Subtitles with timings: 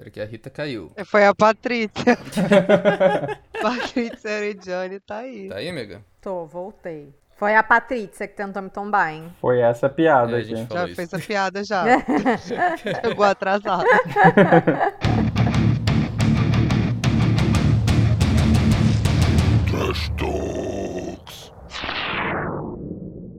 [0.00, 0.90] Espera que a Rita caiu.
[1.04, 2.16] Foi a Patrícia.
[3.60, 5.48] Patrícia Arediane tá aí.
[5.48, 6.02] Tá aí, amiga?
[6.22, 7.14] Tô, voltei.
[7.36, 9.30] Foi a Patrícia que tentou me tombar, hein?
[9.40, 10.96] Foi essa piada É, gente Já isso.
[10.96, 11.84] fez a piada já.
[13.04, 13.84] Chegou atrasado.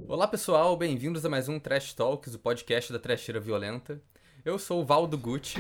[0.07, 3.99] Olá pessoal, bem-vindos a mais um Trash Talks, o podcast da Trasheira Violenta.
[4.43, 5.59] Eu sou o Valdo Gucci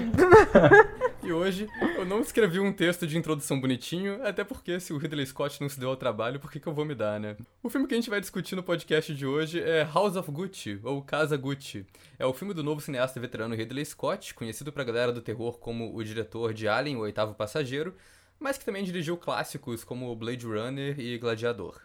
[1.21, 5.25] e hoje eu não escrevi um texto de introdução bonitinho, até porque se o Ridley
[5.27, 7.37] Scott não se deu ao trabalho, por que, que eu vou me dar, né?
[7.61, 10.79] O filme que a gente vai discutir no podcast de hoje é House of Gucci,
[10.83, 11.85] ou Casa Gucci.
[12.17, 15.95] É o filme do novo cineasta veterano Ridley Scott, conhecido pra galera do terror como
[15.95, 17.93] o diretor de Alien, o oitavo passageiro,
[18.39, 21.81] mas que também dirigiu clássicos como Blade Runner e Gladiador.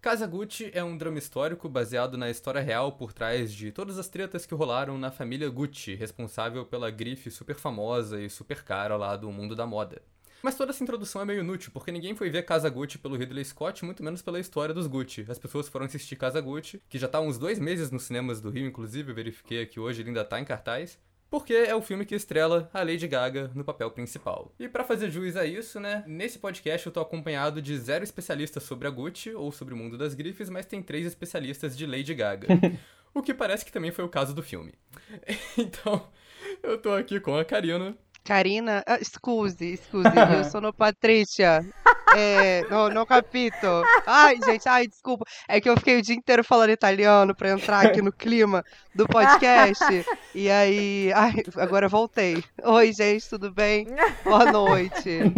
[0.00, 4.08] Casa Gucci é um drama histórico baseado na história real por trás de todas as
[4.08, 9.14] tretas que rolaram na família Gucci, responsável pela grife super famosa e super cara lá
[9.14, 10.00] do mundo da moda.
[10.42, 13.44] Mas toda essa introdução é meio inútil, porque ninguém foi ver Casa Gucci pelo Ridley
[13.44, 15.26] Scott, muito menos pela história dos Gucci.
[15.28, 18.40] As pessoas foram assistir Casa Gucci, que já tá há uns dois meses nos cinemas
[18.40, 20.98] do Rio, inclusive, eu verifiquei que hoje ele ainda tá em cartaz.
[21.30, 24.52] Porque é o filme que estrela a Lady Gaga no papel principal.
[24.58, 28.64] E pra fazer jus a isso, né, nesse podcast eu tô acompanhado de zero especialistas
[28.64, 32.14] sobre a Gucci ou sobre o mundo das grifes, mas tem três especialistas de Lady
[32.14, 32.48] Gaga.
[33.14, 34.74] o que parece que também foi o caso do filme.
[35.56, 36.08] Então,
[36.62, 37.96] eu tô aqui com a Karina.
[38.24, 41.64] Karina, ah, scusi, scusi, eu sono Patrícia.
[42.16, 43.82] É, no, no capito.
[44.06, 45.24] Ai, gente, ai, desculpa.
[45.48, 49.06] É que eu fiquei o dia inteiro falando italiano pra entrar aqui no clima do
[49.06, 49.84] podcast.
[50.34, 52.42] E aí, ai, agora voltei.
[52.64, 53.86] Oi, gente, tudo bem?
[54.24, 55.20] Boa noite.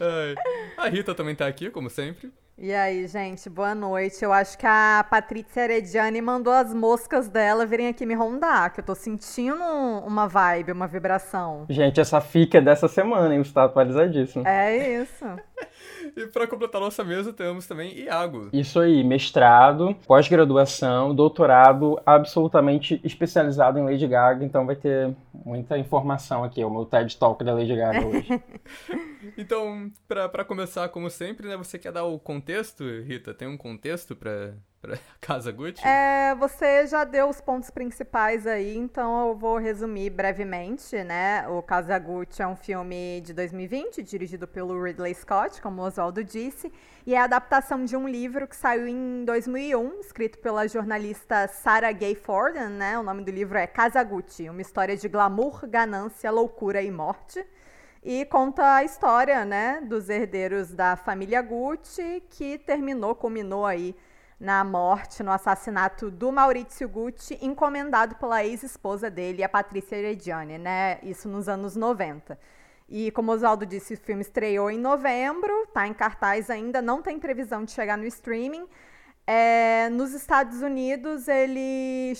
[0.00, 0.34] Ai,
[0.76, 2.30] A Rita também tá aqui, como sempre.
[2.58, 4.22] E aí, gente, boa noite.
[4.22, 8.80] Eu acho que a Patrícia Herediane mandou as moscas dela virem aqui me rondar, que
[8.80, 9.64] eu tô sentindo
[10.06, 11.64] uma vibe, uma vibração.
[11.68, 13.40] Gente, essa fica dessa semana, hein?
[13.40, 14.46] Está atualizadíssimo.
[14.46, 15.24] É isso.
[16.16, 18.48] E pra completar nossa mesa temos também Iago.
[18.52, 26.44] Isso aí, mestrado, pós-graduação, doutorado, absolutamente especializado em Lady Gaga, então vai ter muita informação
[26.44, 28.42] aqui, o meu TED Talk da Lady Gaga hoje.
[29.38, 33.32] Então, pra começar, como sempre, né, você quer dar o contexto, Rita?
[33.32, 34.54] Tem um contexto pra,
[35.20, 35.86] Casa Gucci?
[35.86, 41.46] É, você já deu os pontos principais aí, então eu vou resumir brevemente, né?
[41.48, 46.72] O Kazaguchi é um filme de 2020, dirigido pelo Ridley Scott, como o Oswaldo disse,
[47.06, 51.92] e é a adaptação de um livro que saiu em 2001, escrito pela jornalista Sarah
[51.92, 52.98] Gay Forden, né?
[52.98, 57.44] O nome do livro é Kazaguchi, uma história de glamour, ganância, loucura e morte.
[58.04, 63.94] E conta a história, né, dos herdeiros da família Gucci, que terminou, culminou aí
[64.42, 70.98] na morte, no assassinato do Maurizio Gucci, encomendado pela ex-esposa dele, a Patrícia Herediane, né?
[71.00, 72.36] Isso nos anos 90.
[72.88, 77.00] E como o Oswaldo disse, o filme estreou em novembro, tá em cartaz ainda, não
[77.00, 78.66] tem previsão de chegar no streaming.
[79.24, 82.12] É, nos Estados Unidos, ele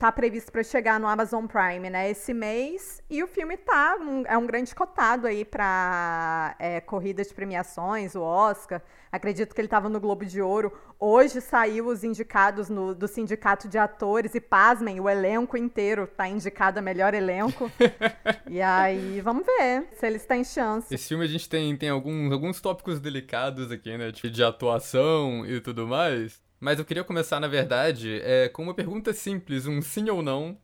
[0.00, 4.24] tá previsto para chegar no Amazon Prime, né, esse mês, e o filme tá um,
[4.26, 8.80] é um grande cotado aí para é, corrida de premiações, o Oscar.
[9.12, 10.72] Acredito que ele estava no Globo de Ouro.
[10.98, 16.26] Hoje saiu os indicados no, do sindicato de atores e pasmem, o elenco inteiro tá
[16.26, 17.70] indicado a melhor elenco.
[18.48, 20.94] e aí, vamos ver se eles têm chance.
[20.94, 24.10] Esse filme a gente tem, tem alguns, alguns tópicos delicados aqui, né?
[24.12, 26.40] Tipo, de atuação e tudo mais.
[26.60, 30.58] Mas eu queria começar, na verdade, é, com uma pergunta simples, um sim ou não,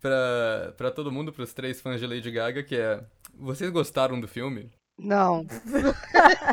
[0.00, 3.04] pra todo mundo, pros três fãs de Lady Gaga, que é...
[3.34, 4.70] Vocês gostaram do filme?
[4.98, 5.44] Não.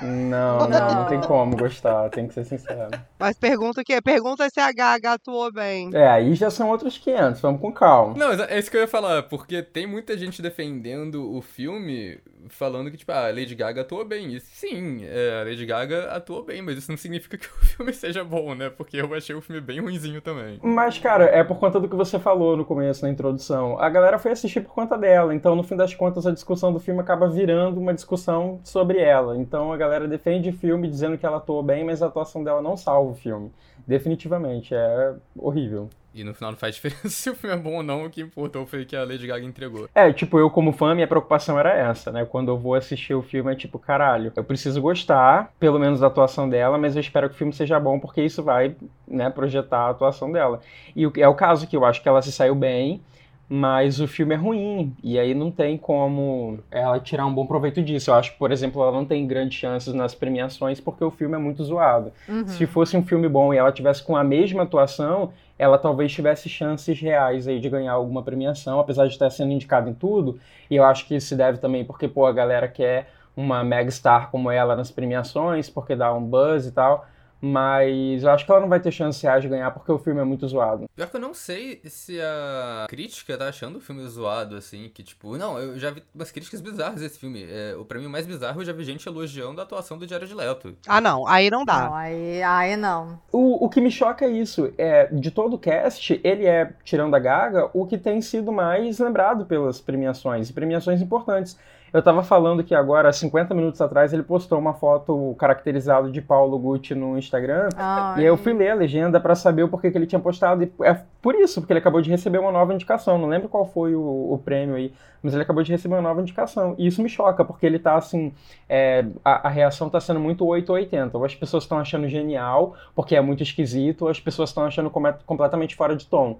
[0.01, 2.89] Não, não, não tem como gostar, tem que ser sincero.
[3.19, 4.01] Mas pergunta o quê?
[4.01, 5.89] Pergunta se a Gaga atuou bem.
[5.93, 8.15] É, aí já são outros 500, vamos com calma.
[8.15, 12.17] Não, é isso que eu ia falar, porque tem muita gente defendendo o filme,
[12.47, 14.33] falando que, tipo, ah, a Lady Gaga atuou bem.
[14.33, 17.93] E sim, é, a Lady Gaga atuou bem, mas isso não significa que o filme
[17.93, 18.69] seja bom, né?
[18.69, 20.59] Porque eu achei o filme bem ruinzinho também.
[20.63, 23.77] Mas, cara, é por conta do que você falou no começo, na introdução.
[23.79, 26.79] A galera foi assistir por conta dela, então no fim das contas a discussão do
[26.79, 28.28] filme acaba virando uma discussão
[28.63, 29.37] sobre ela.
[29.37, 32.61] Então a galera defende o filme dizendo que ela atuou bem, mas a atuação dela
[32.61, 33.51] não salva o filme.
[33.87, 35.89] Definitivamente, é horrível.
[36.13, 38.21] E no final não faz diferença se o filme é bom ou não, o que
[38.21, 39.87] importou foi que a Lady Gaga entregou.
[39.93, 42.25] É, tipo, eu como fã, minha preocupação era essa, né?
[42.25, 46.07] Quando eu vou assistir o filme, é tipo, caralho, eu preciso gostar, pelo menos da
[46.07, 48.75] atuação dela, mas eu espero que o filme seja bom, porque isso vai,
[49.07, 50.61] né, projetar a atuação dela.
[50.95, 53.01] E é o caso que eu acho que ela se saiu bem,
[53.51, 57.81] mas o filme é ruim, e aí não tem como ela tirar um bom proveito
[57.81, 58.11] disso.
[58.11, 61.33] Eu acho que, por exemplo, ela não tem grandes chances nas premiações porque o filme
[61.35, 62.13] é muito zoado.
[62.27, 62.47] Uhum.
[62.47, 66.47] Se fosse um filme bom e ela tivesse com a mesma atuação, ela talvez tivesse
[66.47, 70.39] chances reais aí de ganhar alguma premiação, apesar de estar sendo indicada em tudo.
[70.69, 74.29] E eu acho que isso se deve também porque, pô, a galera quer uma megastar
[74.29, 77.07] como ela nas premiações, porque dá um buzz e tal.
[77.41, 80.23] Mas eu acho que ela não vai ter chance de ganhar porque o filme é
[80.23, 80.89] muito zoado.
[80.95, 85.01] Pior que eu não sei se a crítica tá achando o filme zoado, assim, que
[85.03, 87.45] tipo, não, eu já vi umas críticas bizarras desse filme.
[87.49, 90.75] É, o prêmio mais bizarro eu já vi gente elogiando a atuação do Jared Leto.
[90.87, 91.85] Ah, não, aí não dá.
[91.85, 93.19] Não, aí, aí não.
[93.31, 94.73] O, o que me choca é isso.
[94.77, 98.99] É, de todo o cast, ele é, tirando a Gaga, o que tem sido mais
[98.99, 101.57] lembrado pelas premiações, e premiações importantes.
[101.91, 106.57] Eu tava falando que agora, 50 minutos atrás, ele postou uma foto caracterizada de Paulo
[106.59, 107.69] Gucci no Instagram.
[108.17, 110.63] E aí eu fui ler a legenda pra saber o porquê que ele tinha postado.
[110.63, 113.17] E é por isso, porque ele acabou de receber uma nova indicação.
[113.17, 114.01] Não lembro qual foi o,
[114.33, 114.93] o prêmio aí,
[115.23, 116.75] mas ele acabou de receber uma nova indicação.
[116.77, 118.31] E isso me choca, porque ele tá assim.
[118.67, 121.17] é, a, a reação tá sendo muito 8 ou 80.
[121.17, 124.89] Ou as pessoas estão achando genial, porque é muito esquisito, ou as pessoas estão achando
[124.89, 126.37] come- completamente fora de tom.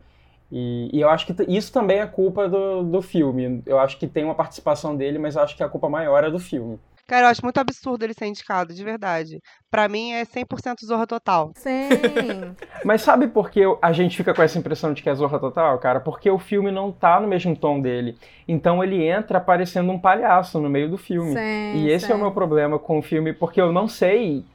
[0.51, 3.61] E, e eu acho que isso também é culpa do, do filme.
[3.65, 6.31] Eu acho que tem uma participação dele, mas eu acho que a culpa maior é
[6.31, 6.79] do filme.
[7.09, 9.41] Cara, eu acho muito absurdo ele ser indicado, de verdade.
[9.71, 11.51] Pra mim é 100% zorra total.
[11.55, 11.89] Sim.
[12.85, 15.77] Mas sabe por que a gente fica com essa impressão de que é Zorra Total,
[15.79, 15.99] cara?
[15.99, 18.15] Porque o filme não tá no mesmo tom dele.
[18.47, 21.33] Então ele entra parecendo um palhaço no meio do filme.
[21.33, 22.21] Sim, e esse é o sim.
[22.21, 24.45] meu problema com o filme, porque eu não sei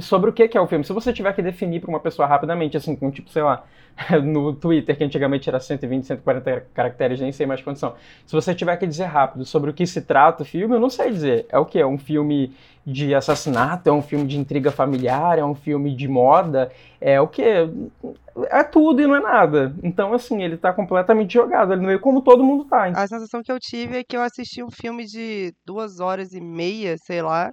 [0.00, 0.84] sobre o que é o filme.
[0.84, 3.64] Se você tiver que definir pra uma pessoa rapidamente, assim, com tipo, sei lá,
[4.22, 7.94] no Twitter, que antigamente era 120, 140 caracteres, nem sei mais quantos são.
[8.26, 10.90] Se você tiver que dizer rápido sobre o que se trata o filme, eu não
[10.90, 11.46] sei dizer.
[11.48, 11.78] É o que?
[11.78, 12.54] É um filme
[12.86, 13.88] de assassinato?
[13.88, 15.38] É um filme de intriga familiar?
[15.38, 16.70] É um filme de moda?
[17.00, 17.42] É o que?
[18.50, 19.74] É tudo e não é nada.
[19.82, 22.84] Então, assim, ele tá completamente jogado no meio, como todo mundo tá.
[22.84, 26.40] A sensação que eu tive é que eu assisti um filme de duas horas e
[26.40, 27.52] meia, sei lá,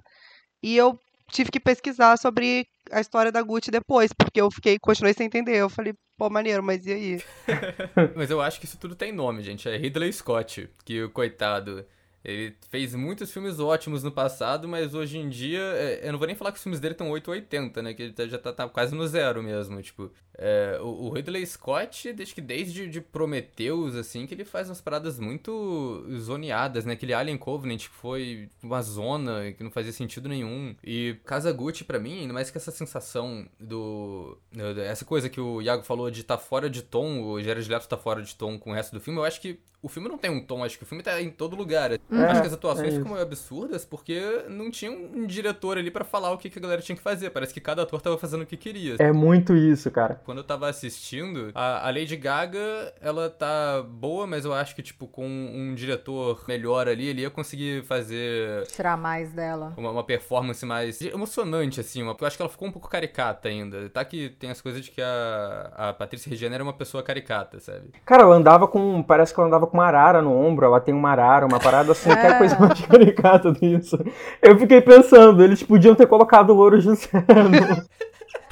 [0.62, 0.98] e eu
[1.30, 5.56] tive que pesquisar sobre a história da Gucci depois, porque eu fiquei, continuei sem entender.
[5.56, 7.24] Eu falei, pô, maneiro, mas e aí?
[8.16, 9.68] Mas eu acho que isso tudo tem nome, gente.
[9.68, 11.84] É Ridley Scott, que o coitado.
[12.26, 15.60] Ele fez muitos filmes ótimos no passado, mas hoje em dia.
[15.60, 17.94] é, eu não vou nem falar que os filmes dele estão 8 ou 80, né?
[17.94, 19.80] Que ele tá- já tá, tá quase no zero mesmo.
[19.80, 24.68] Tipo, é, o, o Ridley Scott, desde que desde de Prometheus, assim, que ele faz
[24.68, 26.94] umas paradas muito zoneadas, né?
[26.94, 30.74] Aquele Alien Covenant que foi uma zona que não fazia sentido nenhum.
[30.82, 34.36] E Kazaguchi, pra mim, ainda mais que essa sensação do.
[34.84, 37.96] Essa coisa que o Iago falou de estar fora de tom, o Jared Leto tá
[37.96, 40.30] fora de tom com o resto do filme, eu acho que o filme não tem
[40.30, 41.92] um tom, acho que o filme tá em todo lugar.
[41.92, 46.04] acho que as atuações é ficam meio absurdas porque não tinha um diretor ali pra
[46.04, 47.30] falar o que, que a galera tinha que fazer.
[47.30, 48.96] Parece que cada ator tava fazendo o que queria.
[48.98, 50.20] É muito isso, cara.
[50.24, 54.82] Quando eu tava assistindo, a, a Lady Gaga, ela tá boa, mas eu acho que,
[54.82, 59.72] tipo, com um diretor melhor ali, ele ia conseguir fazer Tirar mais dela.
[59.76, 62.02] uma, uma performance mais emocionante, assim.
[62.02, 63.88] Uma, eu acho que ela ficou um pouco caricata ainda.
[63.90, 67.60] Tá que tem as coisas de que a, a Patrícia Regina era uma pessoa caricata,
[67.60, 67.90] sabe?
[68.04, 69.02] Cara, ela andava com.
[69.02, 70.66] Parece que ela andava com uma arara no ombro.
[70.66, 72.38] Ela tem uma arara, uma parada assim, que é a É.
[72.38, 73.98] coisa mais caricata disso.
[74.42, 77.08] Eu fiquei pensando, eles podiam ter colocado o Louro José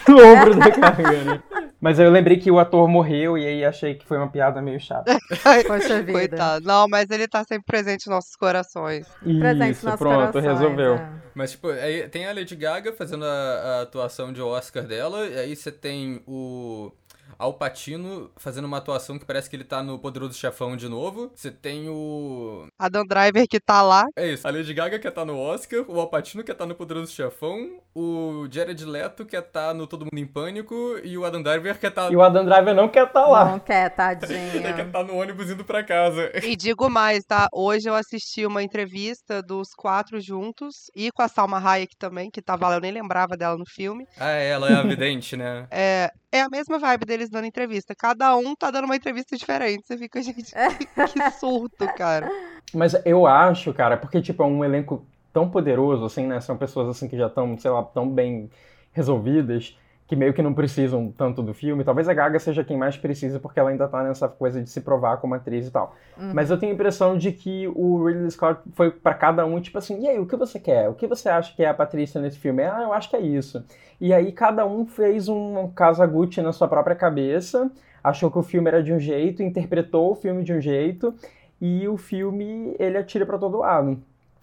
[0.07, 1.43] no, no ombro da Gaga, né?
[1.81, 4.63] Mas aí eu lembrei que o ator morreu e aí achei que foi uma piada
[4.63, 5.19] meio chata.
[5.67, 6.13] Poxa vida.
[6.13, 6.65] Coitado.
[6.67, 9.07] Não, mas ele tá sempre presente nos nossos corações.
[9.23, 10.95] Presente Isso, nos nossos pronto, corações, resolveu.
[10.95, 11.09] é.
[11.35, 15.39] Mas, tipo, aí tem a Lady Gaga fazendo a, a atuação de Oscar dela, e
[15.39, 16.91] aí você tem o
[17.39, 21.31] Al Pacino fazendo uma atuação que parece que ele tá no Poderoso Chefão de novo.
[21.35, 22.67] Você tem o...
[22.79, 24.05] A Dan Driver que tá lá.
[24.17, 26.75] É isso, a Lady Gaga quer tá no Oscar, o Al Pacino quer tá no
[26.75, 31.43] Poderoso Chefão, o Jared Leto quer tá no Todo Mundo em Pânico, e o Adam
[31.43, 32.11] Driver quer tá...
[32.11, 33.45] E o Adam Driver não quer estar lá.
[33.45, 33.95] Não quer,
[34.29, 36.31] Ele quer tá no ônibus indo pra casa.
[36.43, 37.49] E digo mais, tá?
[37.53, 42.43] Hoje eu assisti uma entrevista dos quatro juntos e com a Salma Hayek também, que
[42.43, 44.07] tava lá, eu nem lembrava dela no filme.
[44.19, 45.67] Ah, é, ela é a vidente, né?
[45.71, 47.95] É, é a mesma vibe deles dando entrevista.
[47.95, 49.87] Cada um tá dando uma entrevista diferente.
[49.87, 52.29] Você fica, gente, que, que surto, cara.
[52.75, 56.41] Mas eu acho, cara, porque, tipo, é um elenco tão poderoso, assim, né?
[56.41, 58.51] São pessoas, assim, que já estão, sei lá, tão bem
[58.93, 61.85] resolvidas, que meio que não precisam tanto do filme.
[61.85, 64.81] Talvez a Gaga seja quem mais precisa, porque ela ainda tá nessa coisa de se
[64.81, 65.95] provar como atriz e tal.
[66.17, 69.79] Mas eu tenho a impressão de que o Ridley Scott foi pra cada um, tipo
[69.79, 70.89] assim, e aí, o que você quer?
[70.89, 72.65] O que você acha que é a Patrícia nesse filme?
[72.65, 73.65] Ah, eu acho que é isso.
[74.05, 78.69] E aí cada um fez um Kazaguchi na sua própria cabeça, achou que o filme
[78.69, 81.15] era de um jeito, interpretou o filme de um jeito,
[81.59, 83.99] e o filme, ele atira pra todo lado.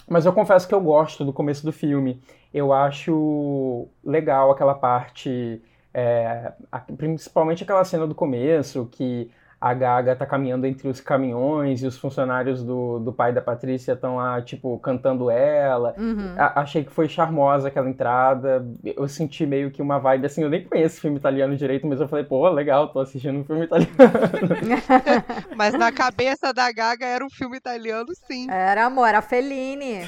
[0.10, 2.20] Mas eu confesso que eu gosto do começo do filme.
[2.52, 5.62] Eu acho legal aquela parte,
[5.94, 6.54] é,
[6.98, 9.30] principalmente aquela cena do começo, que
[9.62, 13.94] a Gaga tá caminhando entre os caminhões e os funcionários do, do pai da Patrícia
[13.94, 15.94] estão lá, tipo, cantando ela.
[15.98, 16.34] Uhum.
[16.36, 18.66] A- achei que foi charmosa aquela entrada.
[18.84, 20.42] Eu senti meio que uma vibe assim.
[20.42, 23.66] Eu nem conheço filme italiano direito, mas eu falei, pô, legal, tô assistindo um filme
[23.66, 23.92] italiano.
[25.56, 28.50] Mas na cabeça da Gaga era um filme italiano, sim.
[28.50, 30.02] Era amor, era Fellini.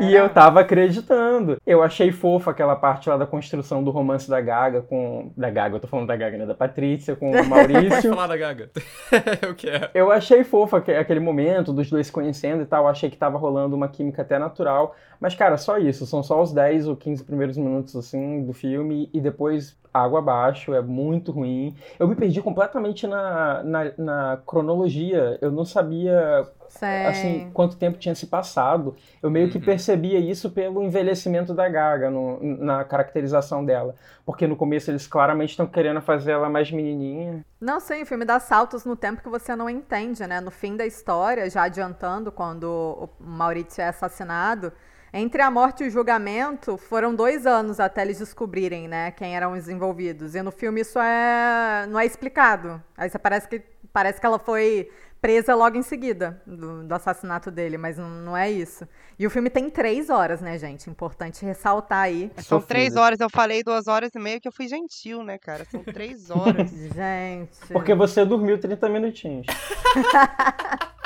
[0.00, 1.56] E eu tava acreditando.
[1.66, 5.32] Eu achei fofa aquela parte lá da construção do romance da Gaga com.
[5.36, 6.46] Da Gaga, eu tô falando da Gaga, né?
[6.46, 8.10] Da Patrícia com o Pode Maurício.
[8.14, 8.70] falar da Gaga.
[9.42, 9.90] eu quero.
[9.94, 12.86] Eu achei fofo aque- aquele momento dos dois se conhecendo e tal.
[12.88, 14.94] Achei que tava rolando uma química até natural.
[15.20, 16.06] Mas, cara, só isso.
[16.06, 19.08] São só os 10 ou 15 primeiros minutos, assim, do filme.
[19.12, 20.74] E depois água abaixo.
[20.74, 21.74] É muito ruim.
[21.98, 25.38] Eu me perdi completamente na, na, na cronologia.
[25.40, 26.86] Eu não sabia Sim.
[27.06, 28.94] assim, quanto tempo tinha se passado.
[29.22, 29.64] Eu meio que Uhum.
[29.64, 33.94] percebia isso pelo envelhecimento da Gaga, no- na caracterização dela.
[34.24, 37.44] Porque no começo eles claramente estão querendo fazer ela mais menininha.
[37.60, 40.40] Não, sim, o filme dá saltos no tempo que você não entende, né?
[40.40, 44.72] No fim da história, já adiantando, quando o Maurício é assassinado,
[45.12, 49.52] entre a morte e o julgamento, foram dois anos até eles descobrirem, né, quem eram
[49.52, 50.34] os envolvidos.
[50.34, 52.80] E no filme isso é não é explicado.
[52.96, 57.50] Aí você parece que parece que ela foi presa logo em seguida do, do assassinato
[57.50, 58.86] dele, mas não, não é isso.
[59.18, 60.88] E o filme tem três horas, né, gente?
[60.88, 62.30] Importante ressaltar aí.
[62.36, 62.66] São Sofrido.
[62.68, 65.64] três horas, eu falei duas horas e meia que eu fui gentil, né, cara?
[65.70, 66.70] São três horas.
[66.70, 67.72] Gente.
[67.72, 69.46] Porque você dormiu 30 minutinhos.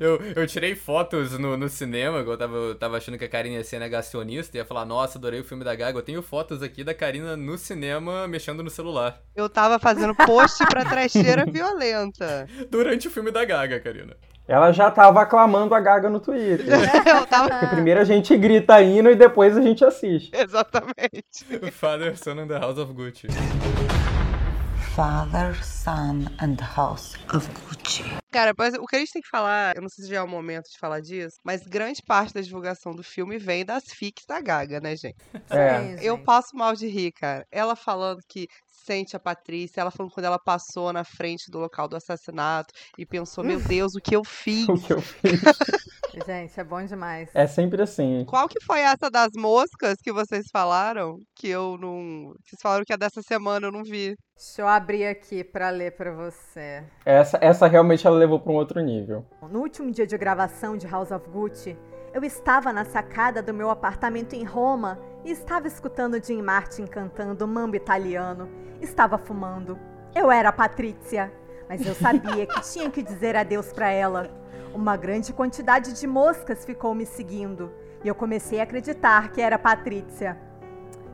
[0.00, 3.56] Eu, eu tirei fotos no, no cinema, eu tava, eu tava achando que a Karina
[3.56, 5.98] ia ser negacionista, ia falar, nossa, adorei o filme da Gaga.
[5.98, 9.20] Eu tenho fotos aqui da Karina no cinema mexendo no celular.
[9.34, 12.46] Eu tava fazendo post pra trecheira violenta.
[12.70, 14.16] Durante o filme da Gaga, Karina.
[14.48, 16.66] Ela já tava aclamando a Gaga no Twitter.
[17.04, 17.48] Eu tava.
[17.48, 20.30] Porque primeiro a gente grita hino e depois a gente assiste.
[20.32, 21.44] Exatamente.
[21.72, 23.26] Father, Son and the House of Gucci.
[24.96, 28.02] Father, Son, and House of Gucci.
[28.32, 30.22] Cara, mas o que a gente tem que falar, eu não sei se já é
[30.22, 34.24] o momento de falar disso, mas grande parte da divulgação do filme vem das fics
[34.26, 35.16] da Gaga, né, gente?
[35.50, 35.98] É.
[35.98, 37.44] Sim, Eu passo mal de rir, cara.
[37.52, 41.86] Ela falando que sente a Patrícia, ela falando quando ela passou na frente do local
[41.88, 44.66] do assassinato e pensou, meu Deus, o que eu fiz?
[44.66, 45.42] O que eu fiz.
[46.26, 47.28] Gente, é bom demais.
[47.34, 48.24] É sempre assim.
[48.26, 51.18] Qual que foi essa das moscas que vocês falaram?
[51.34, 52.32] Que eu não.
[52.44, 54.16] Vocês falaram que a dessa semana eu não vi.
[54.36, 56.84] Deixa eu abrir aqui pra ler pra você.
[57.04, 59.24] Essa, essa realmente ela levou pra um outro nível.
[59.50, 61.76] No último dia de gravação de House of Gucci,
[62.14, 67.46] eu estava na sacada do meu apartamento em Roma e estava escutando Jim Martin cantando
[67.46, 68.48] mambo italiano.
[68.80, 69.78] Estava fumando.
[70.14, 71.30] Eu era a Patrícia,
[71.68, 74.30] mas eu sabia que tinha que dizer adeus pra ela.
[74.76, 77.72] Uma grande quantidade de moscas ficou me seguindo
[78.04, 80.36] e eu comecei a acreditar que era a Patrícia.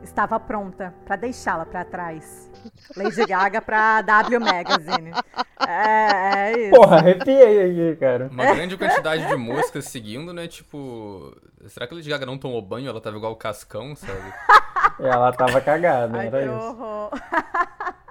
[0.03, 2.51] Estava pronta pra deixá-la pra trás.
[2.93, 5.11] Lady Gaga pra W Magazine.
[5.65, 6.71] É, é isso.
[6.71, 8.27] Porra, arrepiei aqui, cara.
[8.29, 10.45] Uma grande quantidade de moscas seguindo, né?
[10.45, 11.33] Tipo.
[11.67, 12.89] Será que a Lady Gaga não tomou banho?
[12.89, 14.33] Ela tava igual o cascão, sabe?
[14.99, 16.53] Ela tava cagada, Ai, era que isso.
[16.53, 17.11] horror.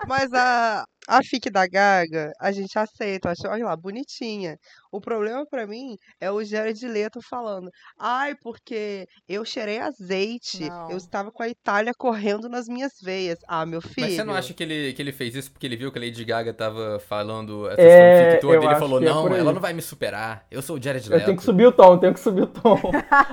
[0.09, 3.31] Mas a, a fic da Gaga, a gente aceita.
[3.31, 4.59] Acho, olha lá, bonitinha.
[4.93, 7.71] O problema pra mim é o Jared Leto falando.
[7.99, 10.69] Ai, porque eu cheirei azeite.
[10.69, 10.91] Não.
[10.91, 13.39] Eu estava com a Itália correndo nas minhas veias.
[13.49, 14.07] Ah, meu filho.
[14.07, 16.03] Mas você não acha que ele, que ele fez isso porque ele viu que a
[16.03, 19.53] Lady Gaga tava falando essa É, toda eu e ele acho falou, é não, ela
[19.53, 20.45] não vai me superar.
[20.51, 21.25] Eu sou o Jared Eu Leto.
[21.25, 22.79] tenho que subir o tom, tenho que subir o tom.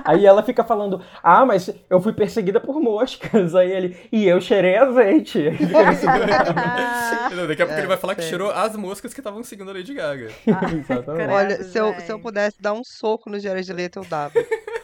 [0.04, 3.54] Aí ela fica falando, ah, mas eu fui perseguida por moscas.
[3.54, 5.44] Aí ele, e eu cheirei azeite.
[7.36, 9.70] Não, Daqui a pouco É, ele vai falar que cheirou as moscas que estavam seguindo
[9.70, 10.30] a Lady Gaga.
[10.46, 11.49] Exatamente.
[11.49, 11.49] credo.
[11.54, 12.02] Olha, se eu, gente.
[12.02, 14.34] se eu pudesse dar um soco no Jared Leto, eu dava.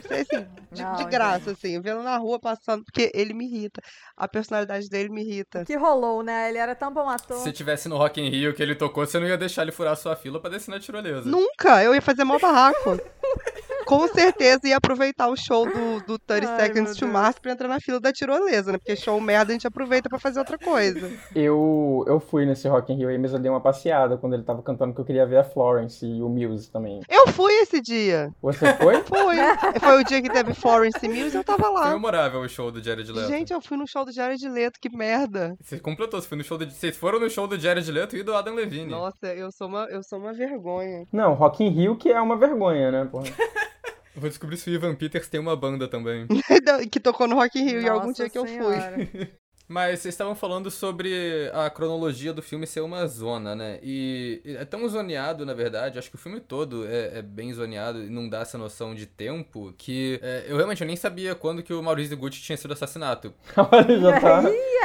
[0.06, 3.80] Sei, assim, de, Não, de graça, assim, vendo na rua passando, porque ele me irrita.
[4.16, 5.64] A personalidade dele me irrita.
[5.64, 6.48] que rolou, né?
[6.48, 7.38] Ele era tão bom ator.
[7.38, 9.92] Se tivesse no Rock in Rio que ele tocou, você não ia deixar ele furar
[9.92, 11.28] a sua fila pra descer na tirolesa.
[11.28, 11.82] Nunca!
[11.82, 12.98] Eu ia fazer mó barraco.
[13.86, 17.06] Com certeza ia aproveitar o show do, do 30 Ai, Seconds to.
[17.06, 18.78] Mars pra entrar na fila da tirolesa, né?
[18.78, 21.10] Porque show merda a gente aproveita pra fazer outra coisa.
[21.34, 24.42] Eu, eu fui nesse Rock in Rio aí, mas eu dei uma passeada quando ele
[24.42, 27.00] tava cantando que eu queria ver a Florence e o Muse também.
[27.08, 28.30] Eu fui esse dia.
[28.42, 28.96] Você foi?
[29.06, 29.36] Foi.
[29.80, 31.90] Foi o dia que teve Florence e eu tava Foi lá.
[31.90, 33.28] memorável o show do Jared Leto.
[33.28, 35.56] Gente, eu fui no show do Jared Leto, que merda.
[35.60, 36.68] Você completou, você foi no show do...
[36.68, 38.90] Vocês foram no show do Jared Leto e do Adam Levine.
[38.90, 41.04] Nossa, eu sou uma, eu sou uma vergonha.
[41.12, 43.26] Não, Rock in Rio que é uma vergonha, né, porra?
[44.16, 46.26] Eu vou descobrir se o Ivan Peters tem uma banda também.
[46.90, 49.28] que tocou no Rock in Rio e algum Nossa dia que eu fui.
[49.68, 53.80] Mas vocês estavam falando sobre a cronologia do filme ser uma zona, né?
[53.82, 58.04] E é tão zoneado, na verdade, acho que o filme todo é, é bem zoneado
[58.04, 61.64] e não dá essa noção de tempo que é, eu realmente eu nem sabia quando
[61.64, 63.34] que o Maurício Gucci tinha sido assassinato.
[63.72, 64.42] Olha, já tá.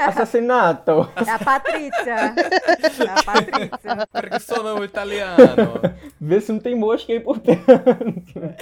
[0.07, 1.07] Assassinato.
[1.15, 2.33] É a Patrícia.
[3.05, 4.07] É a Patrícia.
[4.11, 5.79] Perché sono italiano.
[6.19, 8.55] Vê se não tem mosca aí por dentro.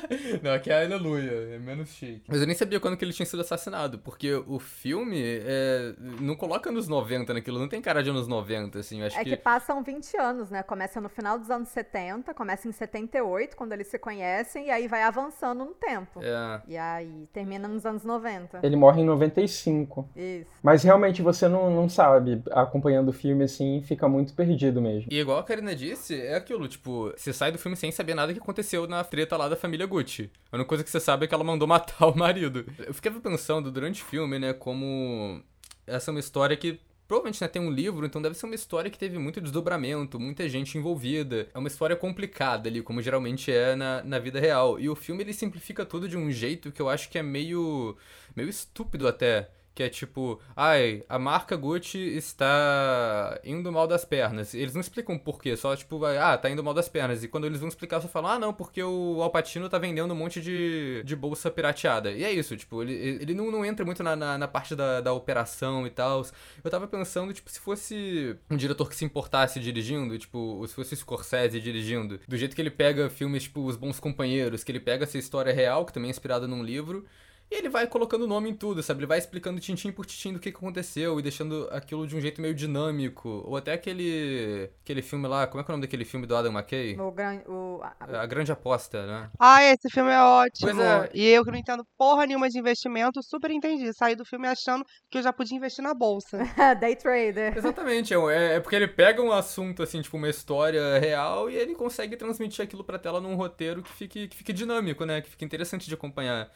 [0.42, 2.22] Não, aqui é aleluia, é menos chique.
[2.28, 6.34] Mas eu nem sabia quando que ele tinha sido assassinado, porque o filme é, não
[6.34, 9.36] coloca anos 90 naquilo, não tem cara de anos 90, assim, eu acho É que
[9.36, 10.62] passam 20 anos, né?
[10.62, 14.88] Começa no final dos anos 70, começa em 78, quando eles se conhecem, e aí
[14.88, 16.20] vai avançando no tempo.
[16.22, 16.60] É.
[16.66, 18.60] E aí termina nos anos 90.
[18.62, 20.08] Ele morre em 95.
[20.16, 20.50] Isso.
[20.62, 25.08] Mas realmente você não, não sabe, acompanhando o filme assim, fica muito perdido mesmo.
[25.10, 28.32] E igual a Karina disse, é aquilo, tipo, você sai do filme sem saber nada
[28.32, 30.30] que aconteceu na treta lá da família Gucci.
[30.50, 32.64] A única coisa que você sabe é que ela mandou matar o marido.
[32.78, 35.42] Eu ficava pensando durante o filme, né, como
[35.86, 38.90] essa é uma história que provavelmente né, tem um livro, então deve ser uma história
[38.90, 41.46] que teve muito desdobramento, muita gente envolvida.
[41.52, 44.80] É uma história complicada ali, como geralmente é na, na vida real.
[44.80, 47.96] E o filme ele simplifica tudo de um jeito que eu acho que é meio,
[48.34, 49.50] meio estúpido até.
[49.74, 54.52] Que é tipo, ai, a marca Gucci está indo mal das pernas.
[54.52, 57.24] Eles não explicam por quê, só tipo, vai, ah, tá indo mal das pernas.
[57.24, 60.16] E quando eles vão explicar, só falam, ah, não, porque o Alpatino tá vendendo um
[60.16, 62.10] monte de, de bolsa pirateada.
[62.10, 65.00] E é isso, tipo, ele, ele não, não entra muito na, na, na parte da,
[65.00, 66.26] da operação e tal.
[66.62, 70.94] Eu tava pensando, tipo, se fosse um diretor que se importasse dirigindo, tipo, se fosse
[70.96, 75.04] Scorsese dirigindo, do jeito que ele pega filmes, tipo, Os Bons Companheiros, que ele pega
[75.04, 77.04] essa história real, que também é inspirada num livro,
[77.52, 79.00] e ele vai colocando nome em tudo, sabe?
[79.00, 82.20] Ele vai explicando tintim por tintim do que, que aconteceu e deixando aquilo de um
[82.20, 83.42] jeito meio dinâmico.
[83.46, 86.34] Ou até aquele aquele filme lá, como é que é o nome daquele filme do
[86.34, 86.98] Adam McKay?
[86.98, 89.30] O, gran- o- a- A Grande Aposta, né?
[89.38, 90.70] Ah, esse filme é ótimo.
[90.72, 91.10] Pois é.
[91.14, 93.92] E eu que não entendo porra nenhuma de investimento, super entendi.
[93.92, 96.38] Saí do filme achando que eu já podia investir na bolsa.
[96.80, 97.56] Day Trader.
[97.56, 101.74] Exatamente, é, é porque ele pega um assunto, assim, tipo, uma história real e ele
[101.74, 105.20] consegue transmitir aquilo pra tela num roteiro que fique, que fique dinâmico, né?
[105.20, 106.50] Que fique interessante de acompanhar.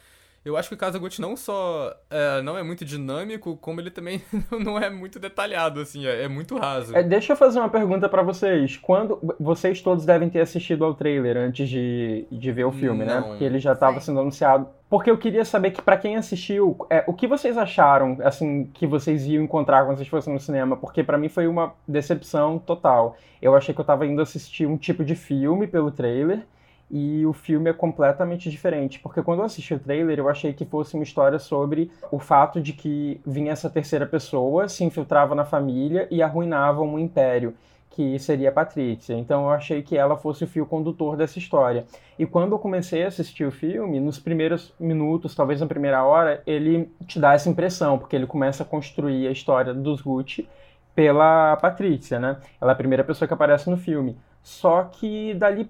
[0.47, 4.23] Eu acho que o Kazaguchi não só é, não é muito dinâmico, como ele também
[4.65, 6.97] não é muito detalhado, assim, é, é muito raso.
[6.97, 8.77] É, deixa eu fazer uma pergunta pra vocês.
[8.77, 13.17] Quando vocês todos devem ter assistido ao trailer antes de, de ver o filme, né?
[13.17, 13.23] Não.
[13.31, 14.69] Porque ele já estava sendo anunciado.
[14.89, 18.87] Porque eu queria saber que pra quem assistiu, é, o que vocês acharam, assim, que
[18.87, 20.77] vocês iam encontrar quando vocês fossem no cinema?
[20.77, 23.17] Porque pra mim foi uma decepção total.
[23.43, 26.47] Eu achei que eu tava indo assistir um tipo de filme pelo trailer.
[26.91, 30.65] E o filme é completamente diferente, porque quando eu assisti o trailer, eu achei que
[30.65, 35.45] fosse uma história sobre o fato de que vinha essa terceira pessoa, se infiltrava na
[35.45, 37.55] família e arruinava um império,
[37.91, 39.15] que seria a Patrícia.
[39.15, 41.87] Então eu achei que ela fosse o fio condutor dessa história.
[42.17, 46.41] E quando eu comecei a assistir o filme, nos primeiros minutos, talvez na primeira hora,
[46.47, 50.49] ele te dá essa impressão, porque ele começa a construir a história dos Gucci
[50.95, 52.37] pela Patrícia, né?
[52.61, 54.17] Ela é a primeira pessoa que aparece no filme.
[54.47, 55.69] Só que dali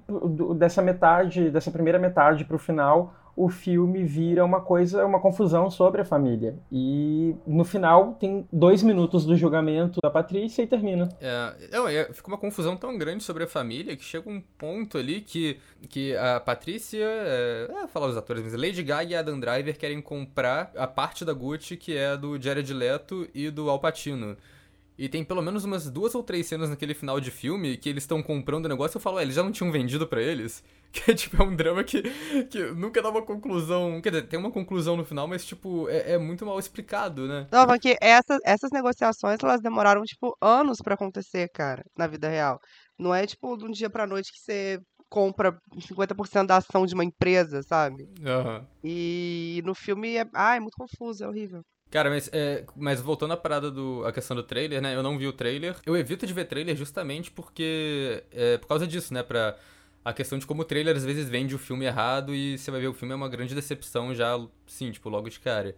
[0.55, 6.03] dessa metade, dessa primeira metade pro final, o filme vira uma coisa, uma confusão sobre
[6.03, 6.59] a família.
[6.71, 11.09] E no final tem dois minutos do julgamento da Patrícia e termina.
[11.19, 11.55] É,
[11.95, 15.59] é, fica uma confusão tão grande sobre a família que chega um ponto ali que,
[15.89, 20.03] que a Patrícia, é, é, falar os atores, mas Lady Gaga e Adam Driver querem
[20.03, 24.37] comprar a parte da Gucci que é do Jared Leto e do Al Pacino.
[24.99, 28.05] E tem pelo menos umas duas ou três cenas naquele final de filme que eles
[28.05, 30.65] estão comprando o negócio e eu falo, ué, eles já não tinham vendido pra eles?
[30.97, 32.01] Que é tipo, é um drama que,
[32.49, 34.01] que nunca dá uma conclusão.
[34.01, 37.47] Quer dizer, tem uma conclusão no final, mas tipo, é, é muito mal explicado, né?
[37.53, 42.59] Não, porque essas, essas negociações, elas demoraram, tipo, anos pra acontecer, cara, na vida real.
[42.99, 44.81] Não é, tipo, de um dia pra noite que você
[45.11, 48.09] compra 50% da ação de uma empresa, sabe?
[48.25, 48.67] Aham.
[48.83, 50.25] E no filme é.
[50.33, 51.63] Ah, é muito confuso, é horrível.
[51.91, 54.05] Cara, mas, é, mas voltando à parada do.
[54.05, 54.95] a questão do trailer, né?
[54.95, 55.77] Eu não vi o trailer.
[55.87, 58.25] Eu evito de ver trailer justamente porque.
[58.33, 59.23] É, por causa disso, né?
[59.23, 59.57] Pra.
[60.05, 62.81] A questão de como o trailer às vezes vende o filme errado e você vai
[62.81, 65.75] ver o filme é uma grande decepção já, sim, tipo, logo de cara.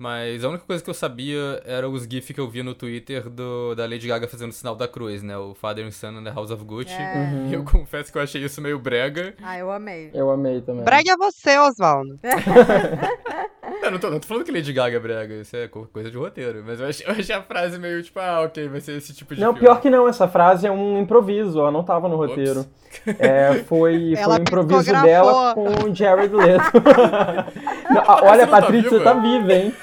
[0.00, 3.28] Mas a única coisa que eu sabia era os GIFs que eu vi no Twitter
[3.28, 5.36] do, da Lady Gaga fazendo o sinal da cruz, né?
[5.36, 6.92] O Father and Son in the House of Gucci.
[6.92, 7.48] É.
[7.50, 9.34] E eu confesso que eu achei isso meio brega.
[9.42, 10.10] Ah, eu amei.
[10.14, 10.84] Eu amei também.
[10.84, 12.18] Brega é você, Oswaldo.
[13.82, 16.10] Eu não tô, não tô falando que Lady Gaga é brega, isso é co- coisa
[16.10, 16.62] de roteiro.
[16.66, 19.34] Mas eu achei, eu achei a frase meio tipo, ah, ok, vai ser esse tipo
[19.34, 19.60] de Não, filme.
[19.66, 22.66] pior que não, essa frase é um improviso, ela não tava no roteiro.
[23.20, 26.64] É, foi, foi um improviso dela com o Jared Leto.
[27.88, 29.04] Não, olha, não tá Patrícia viva?
[29.04, 29.74] tá viva, hein?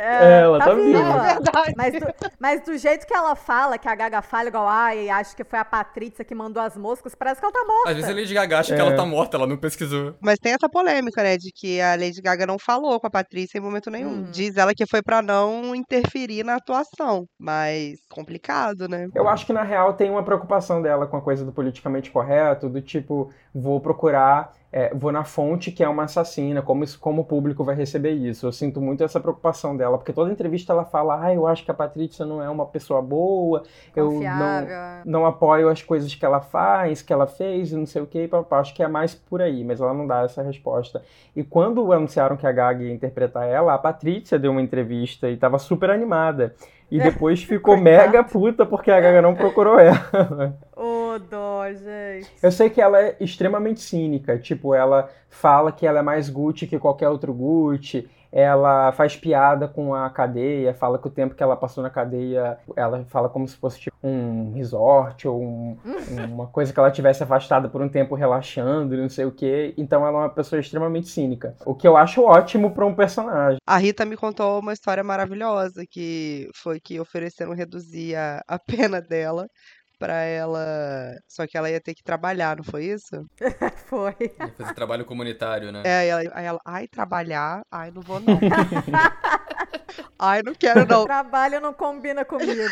[0.00, 0.98] É, ela tá viva.
[0.98, 1.74] É verdade.
[1.76, 2.06] Mas do,
[2.38, 5.58] mas do jeito que ela fala, que a Gaga fala, igual, ai, acho que foi
[5.58, 7.90] a Patrícia que mandou as moscas, parece que ela tá morta.
[7.90, 8.84] Às vezes a Lady Gaga acha que É.
[8.84, 10.14] ela tá morta, ela não pesquisou.
[10.20, 13.58] Mas tem essa polêmica, né, de que a Lady Gaga não falou com a Patrícia
[13.58, 14.10] em momento nenhum.
[14.10, 14.30] Uhum.
[14.30, 17.26] Diz ela que foi pra não interferir na atuação.
[17.38, 19.08] Mas complicado, né?
[19.14, 22.68] Eu acho que na real tem uma preocupação dela com a coisa do politicamente correto,
[22.68, 27.22] do tipo, vou procurar, é, vou na fonte que é uma assassina, como, isso, como
[27.22, 28.46] o público vai receber isso.
[28.46, 31.70] Eu sinto muito essa preocupação dela, porque toda entrevista ela fala, ah, eu acho que
[31.70, 33.64] a Patrícia não é uma pessoa boa,
[33.96, 34.78] eu não, Confiável.
[35.04, 38.60] não apoio as coisas que ela faz, que ela fez, não sei o que, papá.
[38.60, 41.02] Acho que é mais por aí, mas ela não dá essa resposta.
[41.34, 45.36] E quando anunciaram que a Gaga ia interpretar ela, a Patrícia deu uma entrevista e
[45.36, 46.54] tava super animada.
[46.90, 50.58] E depois ficou mega puta porque a Gaga não procurou ela.
[50.76, 52.30] Ô, dó, gente.
[52.42, 56.66] Eu sei que ela é extremamente cínica, tipo, ela fala que ela é mais Gucci
[56.66, 61.42] que qualquer outro Gucci, ela faz piada com a cadeia, fala que o tempo que
[61.42, 65.76] ela passou na cadeia, ela fala como se fosse tipo um resort ou um-
[66.32, 69.74] uma coisa que ela tivesse afastada por um tempo relaxando, e não sei o quê.
[69.76, 73.58] Então ela é uma pessoa extremamente cínica, o que eu acho ótimo pra um personagem.
[73.66, 79.00] A Rita me contou uma história maravilhosa, que foi que ofereceram reduzir a, a pena
[79.00, 79.46] dela
[80.00, 81.14] pra ela.
[81.28, 83.22] Só que ela ia ter que trabalhar, não foi isso?
[83.86, 84.16] Foi.
[84.20, 85.82] Ia fazer trabalho comunitário, né?
[85.84, 87.60] É, aí ela, aí ela, ai, trabalhar?
[87.70, 88.38] Ai, não vou não.
[90.18, 91.04] ai, não quero não.
[91.04, 92.62] Trabalho não combina comigo.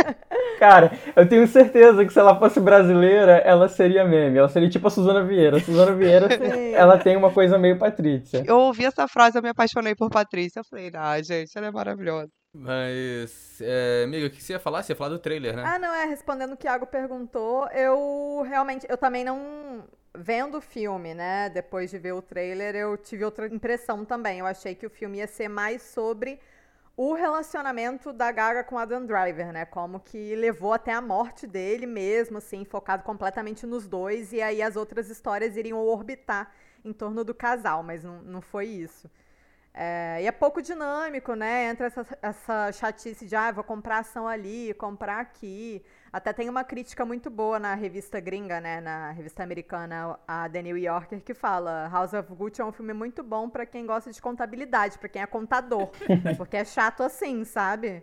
[0.58, 4.38] Cara, eu tenho certeza que se ela fosse brasileira, ela seria meme.
[4.38, 5.58] Ela seria tipo a Suzana Vieira.
[5.58, 6.72] A Suzana Vieira, Sim.
[6.72, 8.42] ela tem uma coisa meio Patrícia.
[8.46, 10.60] Eu ouvi essa frase, eu me apaixonei por Patrícia.
[10.60, 12.30] Eu falei, ah, gente, ela é maravilhosa.
[12.52, 14.82] Mas, é, amiga, o que você ia falar?
[14.82, 15.62] Você ia falar do trailer, né?
[15.64, 19.84] Ah, não, é, respondendo o que o Iago perguntou, eu realmente, eu também não,
[20.14, 24.46] vendo o filme, né, depois de ver o trailer, eu tive outra impressão também, eu
[24.46, 26.40] achei que o filme ia ser mais sobre
[26.96, 31.86] o relacionamento da Gaga com Adam Driver, né, como que levou até a morte dele
[31.86, 36.52] mesmo, assim, focado completamente nos dois, e aí as outras histórias iriam orbitar
[36.84, 39.08] em torno do casal, mas não, não foi isso.
[39.72, 41.70] É, e é pouco dinâmico, né?
[41.70, 45.82] Entra essa, essa chatice de, ah, vou comprar ação ali, comprar aqui.
[46.12, 48.80] Até tem uma crítica muito boa na revista gringa, né?
[48.80, 52.92] Na revista americana, a The New Yorker, que fala House of Gucci é um filme
[52.92, 55.90] muito bom pra quem gosta de contabilidade, pra quem é contador.
[56.36, 58.02] porque é chato assim, sabe?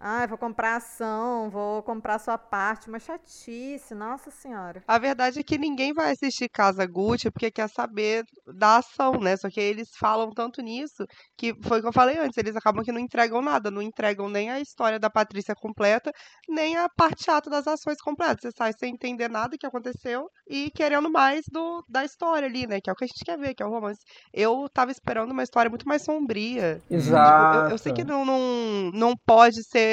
[0.00, 2.88] Ah, vou comprar ação, vou comprar sua parte.
[2.88, 4.82] Uma chatice, nossa senhora.
[4.86, 9.36] A verdade é que ninguém vai assistir Casa Gucci porque quer saber da ação, né?
[9.36, 11.04] Só que eles falam tanto nisso
[11.36, 14.28] que foi o que eu falei antes, eles acabam que não entregam nada, não entregam
[14.28, 16.12] nem a história da Patrícia completa,
[16.48, 18.38] nem a parte chata das ações completas.
[18.42, 22.80] Você sai sem entender nada que aconteceu e querendo mais do, da história ali, né?
[22.80, 24.00] Que é o que a gente quer ver, que é o romance.
[24.32, 26.80] Eu tava esperando uma história muito mais sombria.
[26.88, 27.52] Exato.
[27.52, 29.87] Tipo, eu, eu sei que não, não, não pode ser.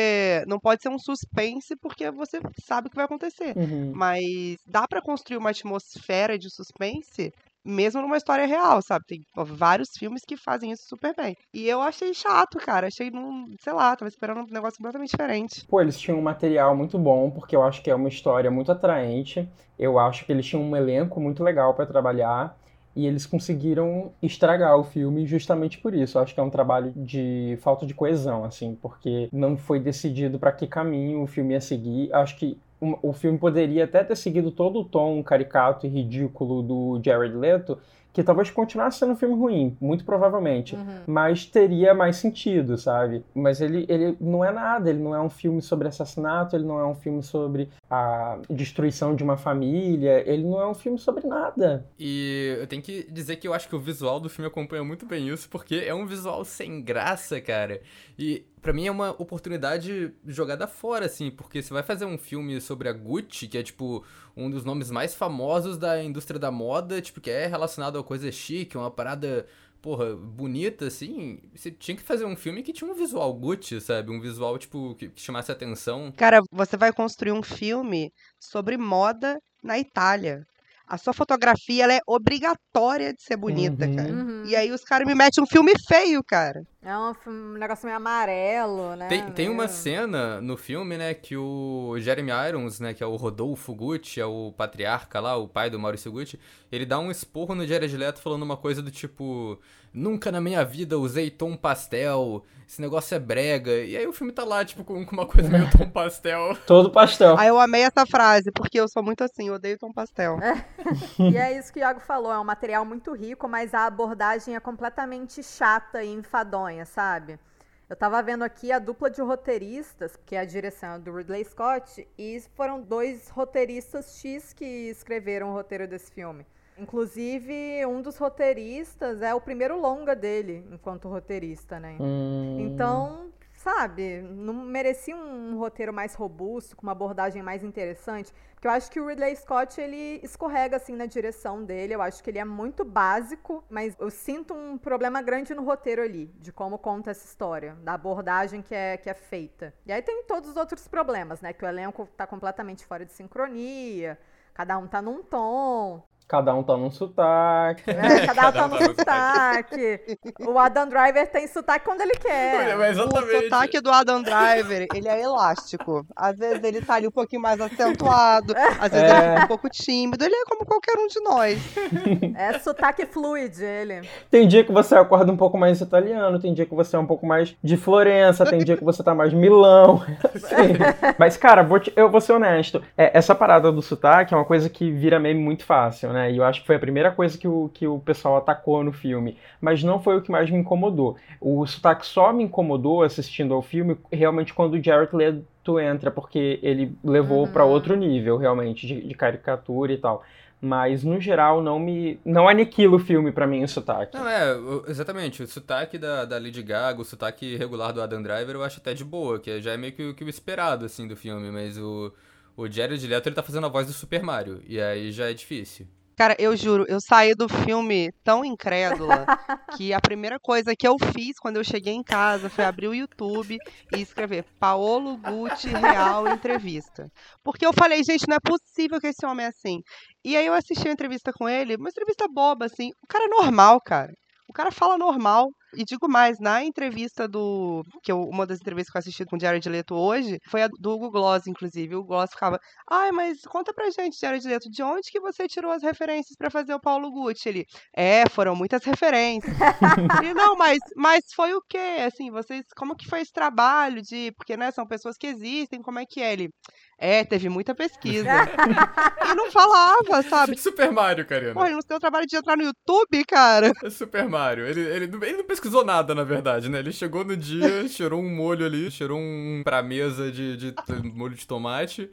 [0.47, 3.55] Não pode ser um suspense, porque você sabe o que vai acontecer.
[3.57, 3.91] Uhum.
[3.95, 7.31] Mas dá pra construir uma atmosfera de suspense
[7.65, 9.05] mesmo numa história real, sabe?
[9.07, 11.35] Tem vários filmes que fazem isso super bem.
[11.51, 12.87] E eu achei chato, cara.
[12.87, 15.65] Achei, num, sei lá, tava esperando um negócio completamente diferente.
[15.67, 18.71] Pô, eles tinham um material muito bom, porque eu acho que é uma história muito
[18.71, 19.49] atraente.
[19.79, 22.55] Eu acho que eles tinham um elenco muito legal pra trabalhar.
[22.95, 26.17] E eles conseguiram estragar o filme justamente por isso.
[26.17, 30.51] Acho que é um trabalho de falta de coesão, assim, porque não foi decidido pra
[30.51, 32.13] que caminho o filme ia seguir.
[32.13, 37.01] Acho que o filme poderia até ter seguido todo o tom caricato e ridículo do
[37.03, 37.77] Jared Leto,
[38.15, 41.01] que talvez continuasse sendo um filme ruim, muito provavelmente Uhum.
[41.05, 43.23] mas teria mais sentido, sabe?
[43.35, 46.79] Mas ele, ele não é nada, ele não é um filme sobre assassinato, ele não
[46.79, 51.27] é um filme sobre a destruição de uma família, ele não é um filme sobre
[51.27, 51.85] nada.
[51.99, 55.05] E eu tenho que dizer que eu acho que o visual do filme acompanha muito
[55.05, 57.81] bem isso, porque é um visual sem graça, cara.
[58.17, 62.59] E pra mim é uma oportunidade jogada fora, assim, porque você vai fazer um filme
[62.61, 64.03] sobre a Gucci, que é, tipo,
[64.35, 68.31] um dos nomes mais famosos da indústria da moda, tipo, que é relacionado a coisa
[68.31, 69.45] chique, uma parada,
[69.81, 71.39] porra, bonita, assim.
[71.55, 74.11] Você tinha que fazer um filme que tinha um visual Gucci, sabe?
[74.11, 76.11] Um visual, tipo, que, chamasse atenção.
[76.17, 80.45] Cara, você vai construir um filme sobre moda na Itália.
[80.87, 83.95] A sua fotografia ela é obrigatória de ser bonita, Uhum.
[83.95, 84.09] cara.
[84.09, 84.43] Uhum.
[84.45, 86.63] E aí os caras me metem um filme feio, cara.
[86.81, 89.07] É um, um negócio meio amarelo, né?
[89.07, 93.15] Tem, tem uma cena no filme, né, que o Jeremy Irons, né, que é o
[93.15, 96.39] Rodolfo Gucci, é o patriarca lá, o pai do Maurício Gucci,
[96.71, 99.59] ele dá um esporro no Jared Leto falando uma coisa do tipo,
[99.95, 103.71] nunca na minha vida usei tom pastel, esse negócio é brega.
[103.71, 106.55] E aí o filme tá lá, tipo, com, uma coisa meio tom pastel.
[106.67, 107.37] Todo pastel.
[107.37, 110.37] Aí eu amei essa frase, porque eu sou muito assim, eu odeio tom pastel.
[111.17, 114.55] E é isso que o Iago falou, é um material muito rico, mas a abordagem
[114.55, 117.39] é completamente chata e enfadonha, sabe?
[117.87, 122.07] Eu tava vendo aqui a dupla de roteiristas, que é a direção do Ridley Scott,
[122.17, 126.45] e foram dois roteiristas X que escreveram o roteiro desse filme.
[126.77, 131.95] Inclusive, um dos roteiristas é o primeiro longa dele, enquanto roteirista, né?
[131.99, 138.33] Hum, Então, sabe, não merecia um roteiro mais robusto, com uma abordagem mais interessante?
[138.53, 141.95] Porque eu acho que o Ridley Scott, ele escorrega, assim, na direção dele.
[141.95, 146.01] Eu acho que ele é muito básico, mas eu sinto um problema grande no roteiro
[146.01, 149.73] ali, de como conta essa história, da abordagem que é, que é feita.
[149.85, 151.53] E aí tem todos os outros problemas, né?
[151.53, 154.17] Que o elenco tá completamente fora de sincronia,
[154.53, 156.03] cada um tá num tom.
[156.27, 157.83] Cada um tá num sotaque.
[157.89, 160.09] É, cada um tá um no tá no sotaque.
[160.47, 162.75] O Adam Driver tem sotaque quando ele quer.
[162.77, 166.05] Mas O sotaque do Adam Driver, ele é elástico.
[166.15, 169.17] Às vezes ele tá ali um pouquinho mais acentuado, às vezes É.
[169.17, 170.23] ele fica um pouco tímido.
[170.25, 171.59] Ele é como qualquer um de nós.
[172.37, 174.01] É sotaque fluid, ele.
[174.29, 177.05] Tem dia que você acorda um pouco mais italiano, tem dia que você é um
[177.05, 180.03] pouco mais de Florença, tem dia que você tá mais Milão.
[180.33, 180.73] assim.
[181.17, 182.81] Mas, cara, vou te- eu vou ser honesto.
[182.97, 186.14] É, essa parada do sotaque é uma coisa que vira meme muito fácil, né?
[186.31, 188.91] E eu acho que foi a primeira coisa que o, que o pessoal atacou no
[188.91, 189.37] filme.
[189.61, 191.17] Mas não foi o que mais me incomodou.
[191.39, 196.59] O sotaque só me incomodou assistindo ao filme realmente quando o Jared Leto entra, porque
[196.63, 200.23] ele levou pra outro nível, realmente, de, de caricatura e tal.
[200.61, 202.19] Mas, no geral, não me.
[202.25, 204.17] Não aniquila o filme pra mim o sotaque.
[204.17, 204.55] Não, é,
[204.87, 205.43] exatamente.
[205.43, 208.93] O sotaque da, da Lady Gaga, o sotaque regular do Adam Driver, eu acho até
[208.93, 211.51] de boa, que já é meio que, o- que o esperado, assim, do filme.
[211.51, 212.11] Mas o,
[212.57, 215.33] o Jared Leto, ele tá fazendo a voz do Super Mario, e aí já é
[215.33, 215.85] difícil.
[216.15, 219.25] Cara, eu juro, eu saí do filme tão incrédula
[219.75, 222.95] que a primeira coisa que eu fiz quando eu cheguei em casa foi abrir o
[222.95, 223.57] YouTube
[223.93, 227.11] e escrever Paolo Gucci Real Entrevista.
[227.43, 229.81] Porque eu falei, gente, não é possível que esse homem é assim.
[230.23, 232.91] E aí eu assisti a entrevista com ele, uma entrevista boba, assim.
[233.03, 234.13] O cara é normal, cara.
[234.47, 235.49] O cara fala normal.
[235.77, 237.83] E digo mais, na entrevista do.
[238.03, 240.67] que eu, uma das entrevistas que eu assisti com o Jared Leto hoje foi a
[240.67, 241.95] do Hugo Gloss, inclusive.
[241.95, 242.59] O Gloss ficava.
[242.89, 246.49] Ai, mas conta pra gente, Jared Leto, de onde que você tirou as referências pra
[246.49, 247.49] fazer o Paulo Gucci?
[247.49, 249.53] Ele, é, foram muitas referências.
[250.23, 252.03] Ele, não, mas, mas foi o quê?
[252.05, 255.99] Assim, vocês, como que foi esse trabalho de, porque, né, são pessoas que existem, como
[255.99, 256.33] é que é?
[256.33, 256.49] Ele,
[256.97, 258.29] é, teve muita pesquisa.
[259.29, 260.57] e não falava, sabe?
[260.59, 261.53] Super Mario, Karina.
[261.53, 263.71] Pô, ele não deu o trabalho de entrar no YouTube, cara.
[263.83, 264.65] É Super Mario.
[264.65, 266.79] Ele, ele, não- ele não pesquisou nada, na verdade, né?
[266.79, 270.93] Ele chegou no dia, cheirou um molho ali, cheirou um pra mesa de, de t-
[271.13, 272.09] molho de tomate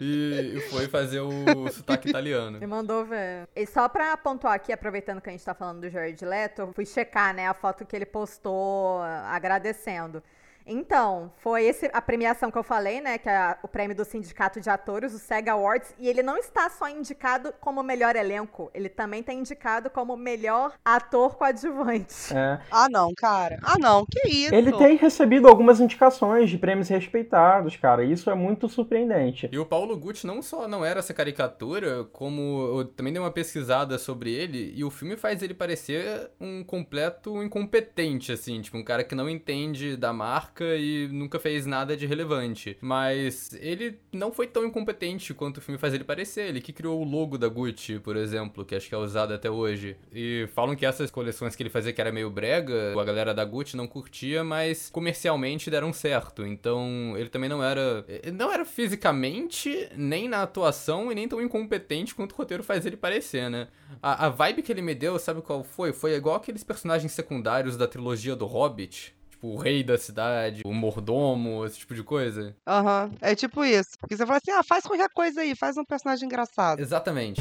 [0.00, 2.58] e, e foi fazer o sotaque italiano.
[2.60, 3.48] Me mandou ver.
[3.56, 6.72] E só pra pontuar aqui, aproveitando que a gente tá falando do Jared Leto, eu
[6.72, 10.22] fui checar, né, a foto que ele postou agradecendo.
[10.66, 14.60] Então, foi esse, a premiação que eu falei, né, que é o prêmio do Sindicato
[14.60, 18.88] de Atores, o SEG Awards, e ele não está só indicado como melhor elenco, ele
[18.88, 22.32] também tá indicado como melhor ator coadjuvante.
[22.34, 22.60] É.
[22.70, 23.58] Ah, não, cara.
[23.62, 24.54] Ah, não, que isso?
[24.54, 28.04] Ele tem recebido algumas indicações de prêmios respeitados, cara.
[28.04, 29.48] Isso é muito surpreendente.
[29.50, 33.30] E o Paulo Gucci não só não era essa caricatura, como eu também dei uma
[33.30, 38.84] pesquisada sobre ele, e o filme faz ele parecer um completo incompetente, assim, tipo, um
[38.84, 42.76] cara que não entende da marca e nunca fez nada de relevante.
[42.80, 46.48] Mas ele não foi tão incompetente quanto o filme faz ele parecer.
[46.48, 49.50] Ele que criou o logo da Gucci, por exemplo, que acho que é usado até
[49.50, 49.96] hoje.
[50.12, 53.44] E falam que essas coleções que ele fazia que era meio brega, a galera da
[53.44, 56.46] Gucci não curtia, mas comercialmente deram certo.
[56.46, 58.04] Então, ele também não era.
[58.08, 62.86] ele Não era fisicamente, nem na atuação, e nem tão incompetente quanto o roteiro faz
[62.86, 63.68] ele parecer, né?
[64.02, 65.92] A, a vibe que ele me deu, sabe qual foi?
[65.92, 69.14] Foi igual aqueles personagens secundários da trilogia do Hobbit.
[69.40, 72.54] Tipo, o rei da cidade, o mordomo, esse tipo de coisa.
[72.66, 73.92] Aham, é tipo isso.
[73.98, 76.78] Porque você fala assim, ah, faz qualquer coisa aí, faz um personagem engraçado.
[76.78, 77.40] Exatamente.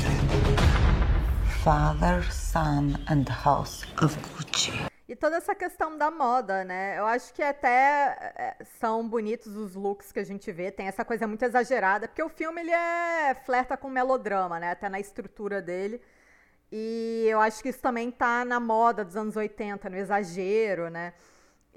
[1.62, 4.72] Father, son, and house of Gucci.
[5.10, 6.98] E toda essa questão da moda, né?
[6.98, 10.72] Eu acho que até é, são bonitos os looks que a gente vê.
[10.72, 14.72] Tem essa coisa muito exagerada, porque o filme ele é flerta com melodrama, né?
[14.72, 16.00] Até na estrutura dele.
[16.72, 21.14] E eu acho que isso também tá na moda dos anos 80, no exagero, né?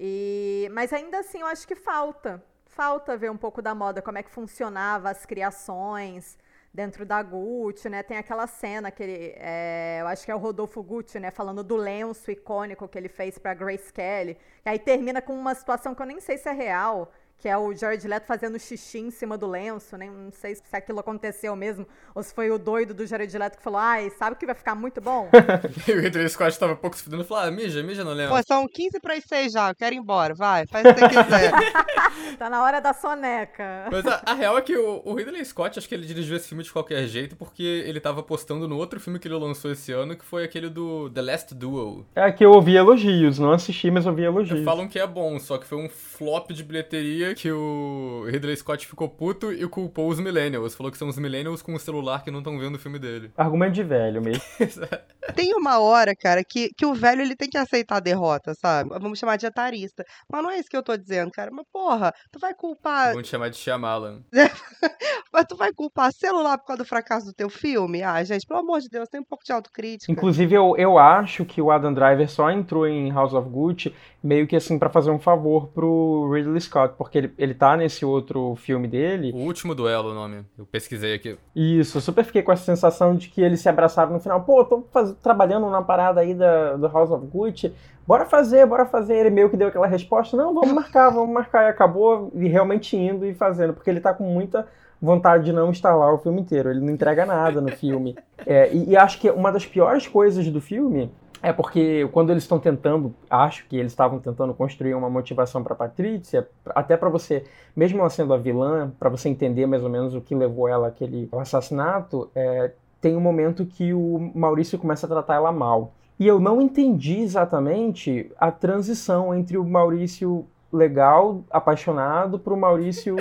[0.04, 2.42] E mas ainda assim eu acho que falta.
[2.66, 6.36] Falta ver um pouco da moda, como é que funcionava as criações
[6.74, 8.02] dentro da Gucci, né?
[8.02, 11.30] Tem aquela cena que ele, é, eu acho que é o Rodolfo Gucci, né?
[11.30, 14.36] Falando do lenço icônico que ele fez pra Grace Kelly.
[14.64, 17.12] E aí termina com uma situação que eu nem sei se é real,
[17.42, 20.62] que é o Jared Leto fazendo xixi em cima do lenço, nem não sei se
[20.70, 24.36] aquilo aconteceu mesmo, ou se foi o doido do Jared Leto que falou, ai, sabe
[24.36, 25.28] que vai ficar muito bom?
[25.88, 28.36] e o Ridley Scott tava pouco se fudendo e falou, ah, mija, mija não lembro.
[28.36, 31.00] Pô, são 15 para as 6 já, eu quero ir embora, vai, faz o que
[31.00, 31.52] você quiser.
[32.38, 33.88] tá na hora da soneca.
[33.90, 36.46] Mas a, a real é que o, o, Ridley Scott, acho que ele dirigiu esse
[36.46, 39.90] filme de qualquer jeito, porque ele tava postando no outro filme que ele lançou esse
[39.90, 42.06] ano, que foi aquele do The Last Duel.
[42.14, 44.64] É que eu ouvi elogios, não assisti, mas ouvi elogios.
[44.64, 48.86] Falam que é bom, só que foi um flop de bilheteria que o Ridley Scott
[48.86, 50.74] ficou puto e culpou os millennials.
[50.74, 53.30] Falou que são os millennials com o celular que não estão vendo o filme dele.
[53.36, 54.42] Argumento de velho mesmo.
[55.34, 58.90] tem uma hora, cara, que, que o velho ele tem que aceitar a derrota, sabe?
[58.90, 60.04] Vamos chamar de atarista.
[60.30, 61.50] Mas não é isso que eu tô dizendo, cara.
[61.50, 63.10] Mas porra, tu vai culpar.
[63.10, 64.22] Vamos te chamar de Shyamalan.
[65.32, 68.02] mas tu vai culpar celular por causa do fracasso do teu filme?
[68.02, 70.10] Ah, gente, pelo amor de Deus, tem um pouco de autocrítica.
[70.10, 74.46] Inclusive, eu, eu acho que o Adam Driver só entrou em House of Gucci meio
[74.46, 78.54] que assim para fazer um favor pro Ridley Scott, porque ele, ele tá nesse outro
[78.56, 79.32] filme dele.
[79.32, 80.44] O último duelo, o nome.
[80.58, 81.38] Eu pesquisei aqui.
[81.54, 84.42] Isso, eu super fiquei com essa sensação de que eles se abraçaram no final.
[84.42, 85.12] Pô, tô faz...
[85.22, 87.72] trabalhando na parada aí da, do House of Gucci.
[88.06, 89.14] Bora fazer, bora fazer.
[89.14, 91.66] Ele meio que deu aquela resposta: não, vamos marcar, vamos marcar.
[91.66, 94.66] E acabou e realmente indo e fazendo, porque ele tá com muita
[95.00, 96.70] vontade de não estar lá o filme inteiro.
[96.70, 98.16] Ele não entrega nada no filme.
[98.44, 102.44] É, e, e acho que uma das piores coisas do filme é porque quando eles
[102.44, 107.44] estão tentando, acho que eles estavam tentando construir uma motivação para Patrícia, até para você,
[107.74, 110.86] mesmo ela sendo a vilã, para você entender mais ou menos o que levou ela
[110.86, 115.92] àquele assassinato, é, tem um momento que o Maurício começa a tratar ela mal.
[116.18, 123.16] E eu não entendi exatamente a transição entre o Maurício legal, apaixonado, pro Maurício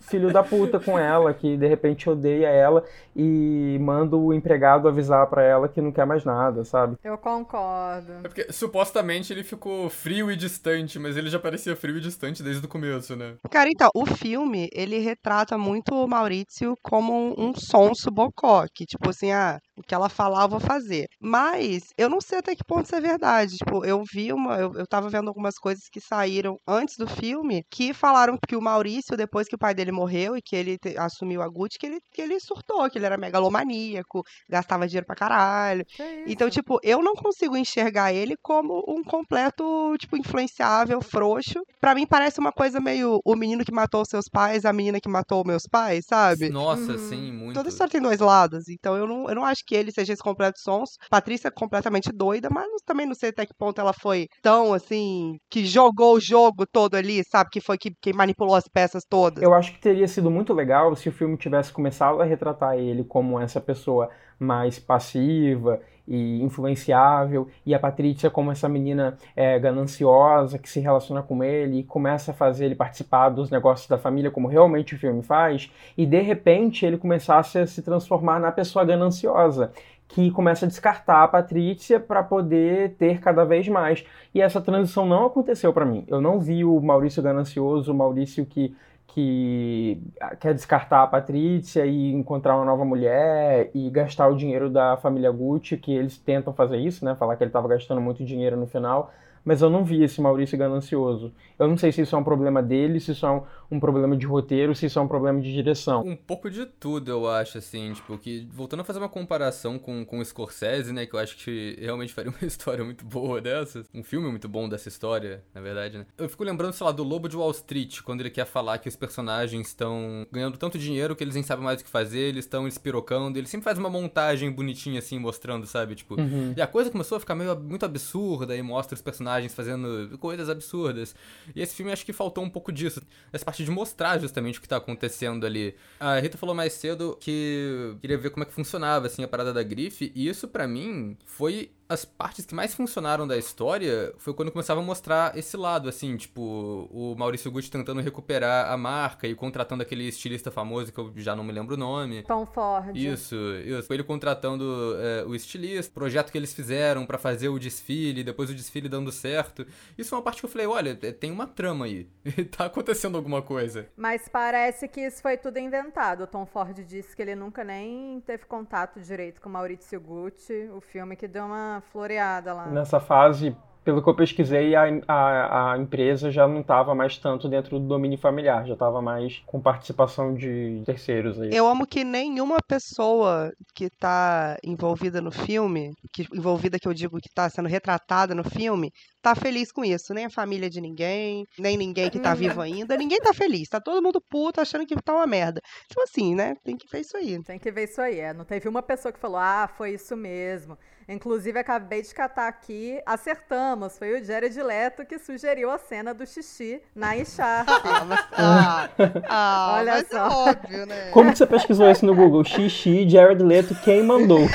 [0.00, 2.84] filho da puta com ela, que de repente odeia ela
[3.16, 6.96] e manda o empregado avisar para ela que não quer mais nada, sabe?
[7.02, 8.12] Eu concordo.
[8.22, 12.42] É porque supostamente ele ficou frio e distante, mas ele já parecia frio e distante
[12.42, 13.34] desde o começo, né?
[13.50, 19.10] Cara, então, o filme, ele retrata muito o Maurício como um sonso bocó, que tipo
[19.10, 21.06] assim, ah, o que ela falar eu vou fazer.
[21.20, 23.56] Mas eu não sei até que ponto isso é verdade.
[23.56, 27.62] Tipo, eu vi uma, eu, eu tava vendo algumas coisas que saíram antes do filme
[27.70, 30.96] que falaram que o Maurício, depois que o pai dele morreu e que ele te,
[30.98, 35.16] assumiu a Gucci, que ele, que ele surtou, que ele era megalomaníaco, gastava dinheiro pra
[35.16, 35.84] caralho.
[36.26, 41.60] Então, tipo, eu não consigo enxergar ele como um completo, tipo, influenciável, frouxo.
[41.80, 45.08] Pra mim parece uma coisa meio o menino que matou seus pais, a menina que
[45.08, 46.50] matou meus pais, sabe?
[46.50, 47.54] Nossa, hum, sim, muito.
[47.54, 48.68] Toda história tem dois lados.
[48.68, 50.90] Então eu não, eu não acho que ele seja esse completo sons.
[51.10, 55.36] Patrícia é completamente doida, mas também não sei até que ponto ela foi tão, assim,
[55.50, 57.50] que jogou o jogo todo ali, sabe?
[57.50, 59.40] Que foi que, manipulou as peças todas.
[59.40, 63.04] Eu acho que teria sido muito legal se o filme tivesse começado a retratar ele
[63.04, 70.58] como essa pessoa mais passiva e influenciável, e a Patrícia como essa menina é, gananciosa
[70.58, 74.30] que se relaciona com ele e começa a fazer ele participar dos negócios da família,
[74.30, 78.84] como realmente o filme faz, e de repente ele começasse a se transformar na pessoa
[78.84, 79.72] gananciosa
[80.08, 84.04] que começa a descartar a Patrícia para poder ter cada vez mais.
[84.34, 86.04] E essa transição não aconteceu para mim.
[86.08, 88.74] Eu não vi o Maurício ganancioso, o Maurício que
[89.06, 90.02] que
[90.40, 95.30] quer descartar a Patrícia e encontrar uma nova mulher e gastar o dinheiro da família
[95.30, 97.14] Gucci, que eles tentam fazer isso, né?
[97.14, 99.12] Falar que ele estava gastando muito dinheiro no final
[99.44, 101.32] mas eu não vi esse Maurício ganancioso.
[101.58, 104.16] Eu não sei se isso é um problema dele, se isso é um, um, problema
[104.16, 106.02] de roteiro, se isso é um problema de direção.
[106.02, 110.04] Um pouco de tudo, eu acho, assim, tipo, que voltando a fazer uma comparação com,
[110.04, 113.86] com o Scorsese, né, que eu acho que realmente faria uma história muito boa dessas,
[113.94, 116.06] um filme muito bom dessa história, na verdade, né.
[116.18, 118.88] Eu fico lembrando, sei lá, do Lobo de Wall Street, quando ele quer falar que
[118.88, 122.44] os personagens estão ganhando tanto dinheiro que eles nem sabem mais o que fazer, eles
[122.44, 126.54] estão espirocando, ele sempre faz uma montagem bonitinha, assim, mostrando, sabe, tipo, uhum.
[126.56, 130.48] e a coisa começou a ficar meio, muito absurda, e mostra os personagens fazendo coisas
[130.48, 131.14] absurdas.
[131.54, 133.02] E esse filme acho que faltou um pouco disso.
[133.32, 135.76] Essa parte de mostrar justamente o que tá acontecendo ali.
[136.00, 139.52] A Rita falou mais cedo que queria ver como é que funcionava, assim, a parada
[139.52, 140.10] da grife.
[140.14, 144.80] E isso, para mim, foi as partes que mais funcionaram da história foi quando começava
[144.80, 149.82] a mostrar esse lado, assim, tipo, o Maurício Gucci tentando recuperar a marca e contratando
[149.82, 152.22] aquele estilista famoso que eu já não me lembro o nome.
[152.24, 152.96] Tom Ford.
[152.96, 153.92] Isso, isso.
[153.92, 158.54] Ele contratando é, o estilista, projeto que eles fizeram para fazer o desfile, depois o
[158.54, 159.66] desfile dando certo.
[159.96, 162.08] Isso é uma parte que eu falei, olha, é, tem uma trama aí.
[162.56, 163.88] tá acontecendo alguma coisa.
[163.96, 166.24] Mas parece que isso foi tudo inventado.
[166.24, 170.68] O Tom Ford disse que ele nunca nem teve contato direito com o Maurício Gucci,
[170.74, 172.66] o filme que deu uma floreada lá.
[172.66, 177.48] Nessa fase, pelo que eu pesquisei, a, a, a empresa já não estava mais tanto
[177.48, 181.54] dentro do domínio familiar, já estava mais com participação de terceiros aí.
[181.54, 187.20] Eu amo que nenhuma pessoa que está envolvida no filme, que envolvida que eu digo
[187.20, 188.90] que está sendo retratada no filme,
[189.24, 190.12] tá feliz com isso.
[190.12, 192.94] Nem a família de ninguém, nem ninguém que tá vivo ainda.
[192.94, 193.66] Ninguém tá feliz.
[193.70, 195.62] Tá todo mundo puto achando que tá uma merda.
[195.88, 196.54] Tipo assim, né?
[196.62, 197.42] Tem que ver isso aí.
[197.42, 198.20] Tem que ver isso aí.
[198.20, 198.34] É.
[198.34, 200.76] Não teve uma pessoa que falou, ah, foi isso mesmo.
[201.08, 203.96] Inclusive, acabei de catar aqui, acertamos.
[203.96, 207.72] Foi o Jared Leto que sugeriu a cena do xixi na encharpe.
[207.82, 208.90] Ah, mas, ah,
[209.28, 210.28] ah, Olha mas é só.
[210.50, 211.10] óbvio, né?
[211.12, 212.44] Como que você pesquisou isso no Google?
[212.44, 214.46] Xixi, Jared Leto, quem mandou?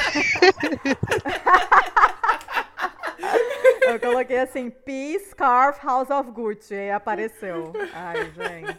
[3.89, 6.75] Eu coloquei assim, P Scarf House of Gucci.
[6.75, 7.73] E apareceu.
[7.91, 8.77] Ai, gente.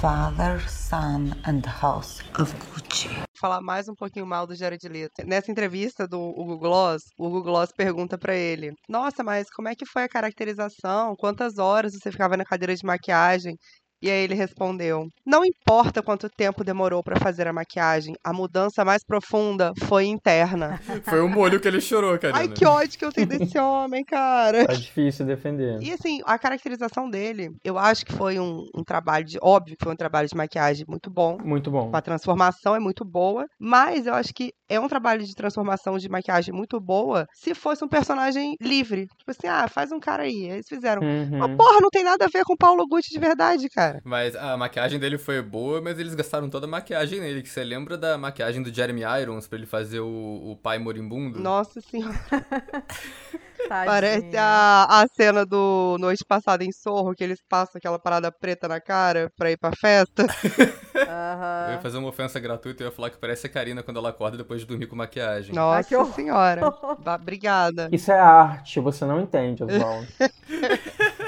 [0.00, 3.10] Father, Son, and House of Gucci.
[3.38, 5.26] falar mais um pouquinho mal do Jared Leto.
[5.26, 9.74] Nessa entrevista do Hugo Gloss, o Hugo Gloss pergunta pra ele: Nossa, mas como é
[9.74, 11.14] que foi a caracterização?
[11.14, 13.58] Quantas horas você ficava na cadeira de maquiagem?
[14.04, 18.84] E aí ele respondeu: Não importa quanto tempo demorou pra fazer a maquiagem, a mudança
[18.84, 20.78] mais profunda foi interna.
[21.04, 22.36] Foi o molho que ele chorou, cara.
[22.36, 24.66] Ai, que ódio que eu tenho desse homem, cara.
[24.66, 25.82] Tá difícil defender.
[25.82, 29.38] E assim, a caracterização dele, eu acho que foi um, um trabalho de.
[29.40, 31.38] Óbvio que foi um trabalho de maquiagem muito bom.
[31.42, 31.90] Muito bom.
[31.92, 36.08] A transformação é muito boa, mas eu acho que é um trabalho de transformação de
[36.08, 39.06] maquiagem muito boa se fosse um personagem livre.
[39.18, 40.50] Tipo assim, ah, faz um cara aí.
[40.50, 41.02] Eles fizeram.
[41.02, 41.38] Uhum.
[41.38, 43.93] Mas, porra, não tem nada a ver com o Paulo Gucci de verdade, cara.
[44.02, 47.42] Mas a maquiagem dele foi boa, mas eles gastaram toda a maquiagem nele.
[47.42, 51.38] Que você lembra da maquiagem do Jeremy Irons pra ele fazer o, o pai moribundo?
[51.40, 52.18] Nossa senhora.
[53.68, 58.68] Parece a, a cena do Noite Passada em Sorro, que eles passam aquela parada preta
[58.68, 60.26] na cara pra ir pra festa.
[60.94, 61.66] Aham.
[61.68, 64.10] Eu ia fazer uma ofensa gratuita e ia falar que parece a Karina quando ela
[64.10, 65.54] acorda depois de dormir com maquiagem.
[65.54, 66.14] Nossa horror.
[66.14, 66.62] senhora.
[67.20, 67.88] Obrigada.
[67.90, 70.06] Isso é arte, você não entende, Oswaldo.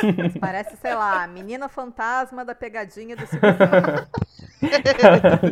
[0.40, 3.22] Parece, sei lá, a menina fantasma da pegadinha do.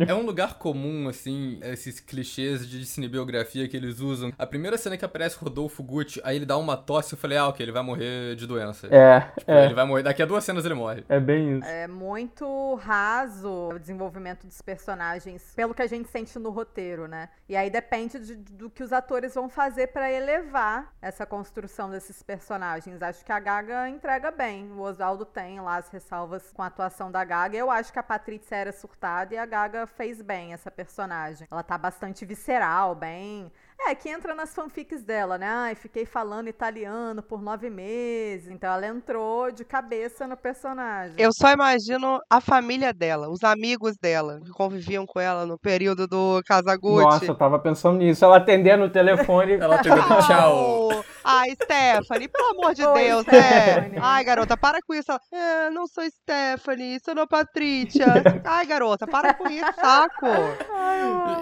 [0.07, 4.31] É um lugar comum, assim, esses clichês de cinebiografia que eles usam.
[4.37, 7.47] A primeira cena que aparece Rodolfo Gucci, aí ele dá uma tosse, eu falei, ah,
[7.47, 8.87] ok, ele vai morrer de doença.
[8.91, 11.03] É, Tipo, é, Ele vai morrer, daqui a duas cenas ele morre.
[11.07, 11.67] é bem isso.
[11.67, 17.29] É muito raso o desenvolvimento dos personagens, pelo que a gente sente no roteiro, né?
[17.47, 22.21] E aí depende de- do que os atores vão fazer pra elevar essa construção desses
[22.23, 23.01] personagens.
[23.01, 24.71] Acho que a Gaga entrega bem.
[24.71, 27.57] O Oswaldo tem lá as ressalvas com a atuação da Gaga.
[27.57, 31.47] Eu acho que a Patrícia era surtada e a Gaga fez bem essa personagem.
[31.49, 33.51] Ela tá bastante visceral, bem.
[33.87, 35.47] É, que entra nas fanfics dela, né?
[35.47, 38.49] Ai, fiquei falando italiano por nove meses.
[38.49, 41.15] Então ela entrou de cabeça no personagem.
[41.17, 46.07] Eu só imagino a família dela, os amigos dela, que conviviam com ela no período
[46.07, 47.03] do Casagutti.
[47.03, 48.25] Nossa, eu tava pensando nisso.
[48.25, 49.53] Ela atendendo o telefone.
[49.65, 50.89] Ela pegou, tchau.
[51.23, 53.33] Ai, Stephanie, pelo amor de Oi, Deus, né?
[53.41, 53.99] Stephanie.
[54.01, 55.11] Ai, garota, para com isso.
[55.11, 58.05] Ela, "É, não sou Stephanie, sou a Patrícia.
[58.45, 60.25] Ai, garota, para com isso, saco.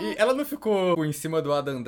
[0.01, 1.81] E, e ela não ficou em cima do Adam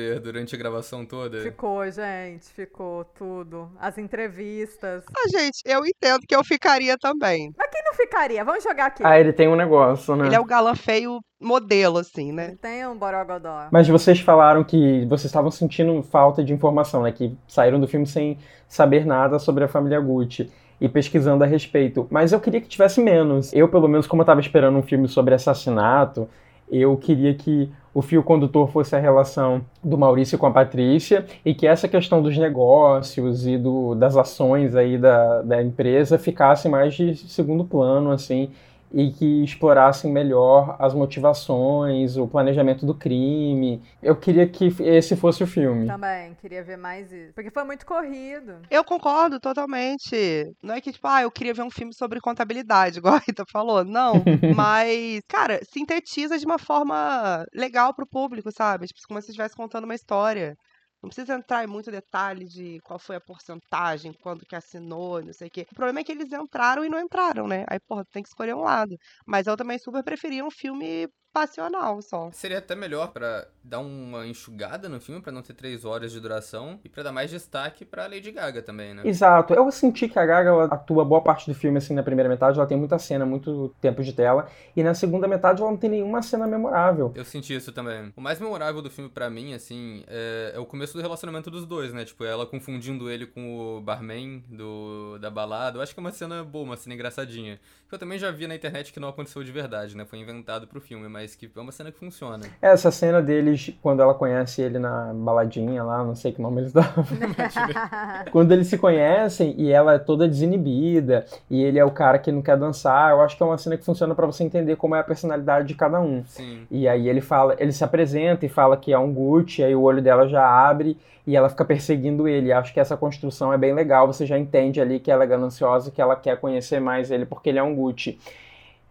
[0.00, 1.42] Driver durante a gravação toda?
[1.42, 3.70] Ficou, gente, ficou tudo.
[3.78, 5.04] As entrevistas.
[5.14, 7.52] Ah, gente, eu entendo que eu ficaria também.
[7.56, 8.44] Mas quem não ficaria?
[8.44, 9.02] Vamos jogar aqui.
[9.04, 10.26] Ah, ele tem um negócio, né?
[10.26, 12.48] Ele é o galã feio modelo, assim, né?
[12.48, 13.68] Ele tem um borogodó.
[13.70, 17.12] Mas vocês falaram que vocês estavam sentindo falta de informação, né?
[17.12, 18.38] Que saíram do filme sem
[18.68, 22.06] saber nada sobre a família Gucci e pesquisando a respeito.
[22.10, 23.52] Mas eu queria que tivesse menos.
[23.52, 26.28] Eu, pelo menos, como eu estava esperando um filme sobre assassinato,
[26.70, 31.54] eu queria que o fio condutor fosse a relação do Maurício com a Patrícia e
[31.54, 36.94] que essa questão dos negócios e do, das ações aí da, da empresa ficasse mais
[36.94, 38.50] de segundo plano, assim,
[38.92, 43.82] e que explorassem melhor as motivações, o planejamento do crime.
[44.02, 45.86] Eu queria que esse fosse o filme.
[45.86, 47.32] Também, queria ver mais isso.
[47.34, 48.56] Porque foi muito corrido.
[48.70, 50.54] Eu concordo totalmente.
[50.62, 53.44] Não é que, tipo, ah, eu queria ver um filme sobre contabilidade, igual a Rita
[53.50, 53.84] falou.
[53.84, 54.14] Não.
[54.54, 58.86] Mas, cara, sintetiza de uma forma legal pro público, sabe?
[58.86, 60.56] Tipo, como se você estivesse contando uma história.
[61.02, 65.32] Não precisa entrar em muito detalhe de qual foi a porcentagem, quando que assinou, não
[65.32, 65.66] sei o quê.
[65.70, 67.64] O problema é que eles entraram e não entraram, né?
[67.68, 68.96] Aí, porra, tem que escolher um lado.
[69.26, 72.30] Mas eu também super preferia um filme passional só.
[72.32, 76.20] Seria até melhor pra dar uma enxugada no filme, pra não ter três horas de
[76.20, 79.02] duração, e pra dar mais destaque pra Lady Gaga também, né?
[79.04, 79.54] Exato.
[79.54, 82.58] Eu senti que a Gaga ela atua boa parte do filme assim na primeira metade,
[82.58, 85.90] ela tem muita cena, muito tempo de tela, e na segunda metade ela não tem
[85.90, 87.12] nenhuma cena memorável.
[87.14, 88.12] Eu senti isso também.
[88.16, 91.66] O mais memorável do filme pra mim, assim, é, é o começo do relacionamento dos
[91.66, 92.04] dois, né?
[92.04, 95.78] Tipo, ela confundindo ele com o barman do, da balada.
[95.78, 97.60] Eu acho que é uma cena boa, uma cena engraçadinha.
[97.88, 100.04] Que eu também já vi na internet que não aconteceu de verdade, né?
[100.04, 102.46] Foi inventado pro filme, mas mas que é uma cena que funciona.
[102.62, 106.72] Essa cena deles, quando ela conhece ele na baladinha lá, não sei que nome eles
[106.72, 107.04] davam.
[108.32, 112.32] quando eles se conhecem e ela é toda desinibida e ele é o cara que
[112.32, 114.94] não quer dançar, eu acho que é uma cena que funciona para você entender como
[114.94, 116.24] é a personalidade de cada um.
[116.24, 116.66] Sim.
[116.70, 119.82] E aí ele fala, ele se apresenta e fala que é um Gucci, aí o
[119.82, 120.96] olho dela já abre
[121.26, 122.50] e ela fica perseguindo ele.
[122.50, 125.90] Acho que essa construção é bem legal, você já entende ali que ela é gananciosa,
[125.90, 128.18] que ela quer conhecer mais ele porque ele é um Gucci.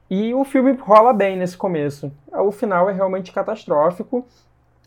[0.10, 2.12] E o filme rola bem nesse começo.
[2.32, 4.26] O final é realmente catastrófico.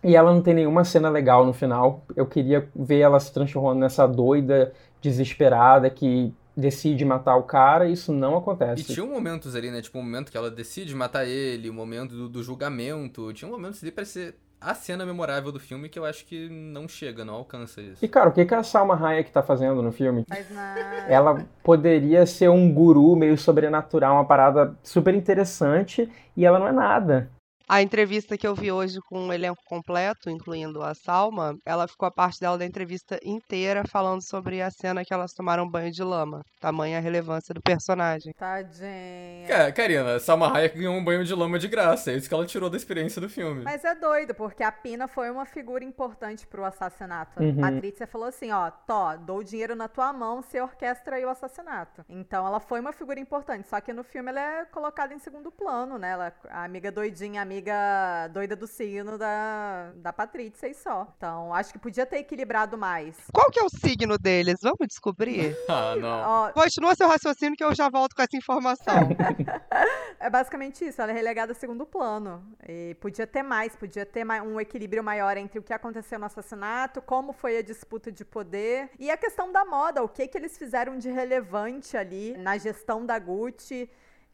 [0.02, 2.04] E ela não tem nenhuma cena legal no final.
[2.16, 8.12] Eu queria ver ela se transformando nessa doida, desesperada, que decide matar o cara, isso
[8.12, 8.82] não acontece.
[8.82, 9.80] E tinha momentos ali, né?
[9.80, 13.32] Tipo, um momento que ela decide matar ele, o um momento do, do, julgamento.
[13.32, 14.34] Tinha momentos ali pra ser
[14.64, 18.04] a cena memorável do filme que eu acho que não chega, não alcança isso.
[18.04, 20.24] E, cara, o que, que a Salma Hayek tá fazendo no filme?
[20.28, 20.80] Faz nada.
[21.08, 26.72] Ela poderia ser um guru meio sobrenatural, uma parada super interessante, e ela não é
[26.72, 27.30] nada.
[27.68, 32.06] A entrevista que eu vi hoje com o elenco completo, incluindo a Salma, ela ficou
[32.06, 36.02] a parte dela da entrevista inteira falando sobre a cena que elas tomaram banho de
[36.02, 36.42] lama.
[36.60, 38.32] Tamanha a relevância do personagem.
[38.34, 39.46] Tadinha.
[39.48, 42.10] Cara, Karina, Salma Hayek ganhou um banho de lama de graça.
[42.10, 43.62] É isso que ela tirou da experiência do filme.
[43.62, 47.42] Mas é doido, porque a Pina foi uma figura importante pro assassinato.
[47.42, 47.60] Uhum.
[47.60, 52.04] Patrícia falou assim, ó, Tó, dou dinheiro na tua mão, você orquestra aí o assassinato.
[52.08, 55.50] Então ela foi uma figura importante, só que no filme ela é colocada em segundo
[55.50, 56.10] plano, né?
[56.10, 61.06] Ela, a amiga doidinha, a amiga doida do signo da, da Patrícia e só.
[61.16, 63.16] Então, acho que podia ter equilibrado mais.
[63.30, 64.56] Qual que é o signo deles?
[64.62, 65.56] Vamos descobrir?
[65.72, 66.28] Ah, não.
[66.28, 68.94] Ó, Continua seu raciocínio que eu já volto com essa informação.
[70.20, 72.44] é basicamente isso, ela é relegada a segundo plano.
[72.68, 77.00] E podia ter mais, podia ter um equilíbrio maior entre o que aconteceu no assassinato,
[77.00, 80.58] como foi a disputa de poder e a questão da moda, o que que eles
[80.58, 83.88] fizeram de relevante ali na gestão da Gucci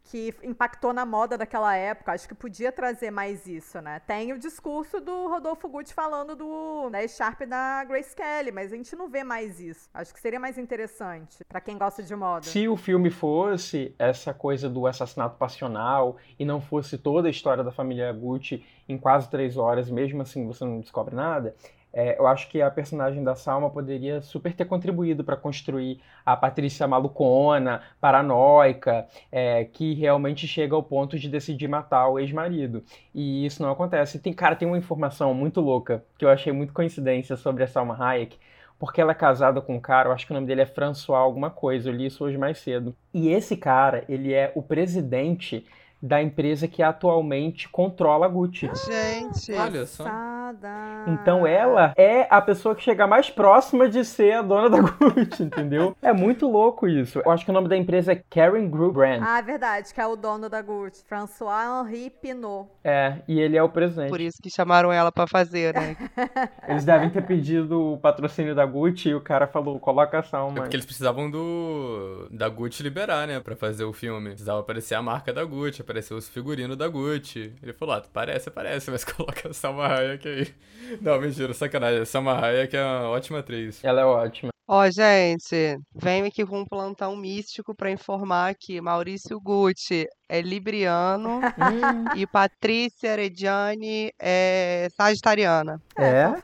[0.04, 2.12] que impactou na moda daquela época.
[2.12, 4.00] Acho que podia trazer mais isso, né?
[4.00, 8.76] Tem o discurso do Rodolfo Gucci falando do da Sharp da Grace Kelly, mas a
[8.76, 9.88] gente não vê mais isso.
[9.92, 12.46] Acho que seria mais interessante pra quem gosta de moda.
[12.46, 17.62] Se o filme fosse essa coisa do assassinato passional e não fosse toda a história
[17.62, 21.54] da família Gucci em quase três horas, mesmo assim você não descobre nada,
[21.92, 26.36] é, eu acho que a personagem da Salma poderia super ter contribuído para construir a
[26.36, 32.82] Patrícia malucona, paranoica, é, que realmente chega ao ponto de decidir matar o ex-marido.
[33.14, 34.18] E isso não acontece.
[34.18, 37.96] Tem, cara, tem uma informação muito louca que eu achei muito coincidência sobre a Salma
[37.98, 38.38] Hayek
[38.78, 41.18] porque ela é casada com um cara, eu acho que o nome dele é François
[41.18, 42.94] alguma coisa, eu li isso hoje mais cedo.
[43.12, 45.66] E esse cara, ele é o presidente
[46.00, 48.70] da empresa que atualmente controla a Gucci.
[48.86, 50.04] Gente, Olha só.
[50.52, 51.04] Passada.
[51.08, 55.42] Então ela é a pessoa que chega mais próxima de ser a dona da Gucci,
[55.42, 55.96] entendeu?
[56.02, 57.20] É muito louco isso.
[57.24, 59.22] Eu acho que o nome da empresa é Karen Group Brand.
[59.24, 61.04] Ah, é verdade, que é o dono da Gucci.
[61.06, 62.68] François-Henri Pinot.
[62.82, 64.08] É, e ele é o presidente.
[64.10, 65.96] por isso que chamaram ela pra fazer, né?
[66.68, 70.22] Eles devem ter pedido o patrocínio da Gucci e o cara falou, coloca a É
[70.22, 70.54] Salma.
[70.54, 74.30] porque eles precisavam do da Gucci liberar, né, Pra fazer o filme.
[74.30, 77.52] Precisava aparecer a marca da Gucci, aparecer os figurinos da Gucci.
[77.62, 80.37] Ele falou, ah, parece, parece, mas coloca a Salma Hayek aí.
[81.00, 82.00] Não, mentira, sacanagem.
[82.00, 83.82] A Salma Hayek é uma ótima atriz.
[83.84, 84.50] Ela é ótima.
[84.70, 91.40] Ó, gente, venho aqui com um plantão místico pra informar que Maurício Gucci é libriano
[92.14, 95.80] e Patrícia Reggiani é sagitariana.
[95.96, 96.34] É, É?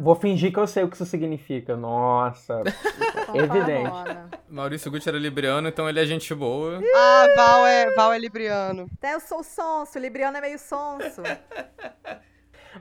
[0.00, 1.76] vou fingir que eu sei o que isso significa.
[1.76, 2.60] Nossa.
[3.32, 4.40] Evidente.
[4.48, 6.80] Maurício Gucci era libriano, então ele é gente boa.
[6.92, 8.88] Ah, Val é, Val é libriano.
[8.98, 11.22] Até eu sou sonso, Libriano é meio sonso.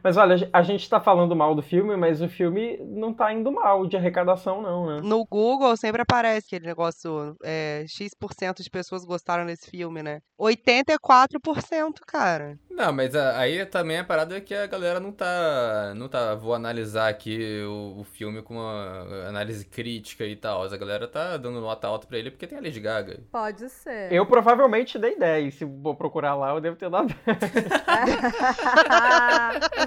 [0.04, 3.52] Mas olha, a gente tá falando mal do filme, mas o filme não tá indo
[3.52, 5.02] mal de arrecadação, não, né?
[5.04, 10.20] No Google sempre aparece aquele negócio, é, X% de pessoas gostaram desse filme, né?
[10.40, 12.58] 84%, cara.
[12.70, 15.94] Não, mas a- aí também a parada é que a galera não tá.
[15.96, 16.34] Não tá.
[16.36, 20.64] Vou analisar aqui o, o filme com uma análise crítica e tal.
[20.64, 23.20] A galera tá dando nota alta pra ele porque tem a Lady Gaga.
[23.32, 24.14] Pode ser.
[24.14, 25.54] Eu provavelmente dei 10.
[25.56, 27.38] Se vou procurar lá, eu devo ter dado 10.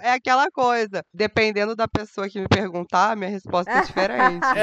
[0.00, 4.44] É aquela coisa, dependendo da pessoa que me perguntar, minha resposta é diferente.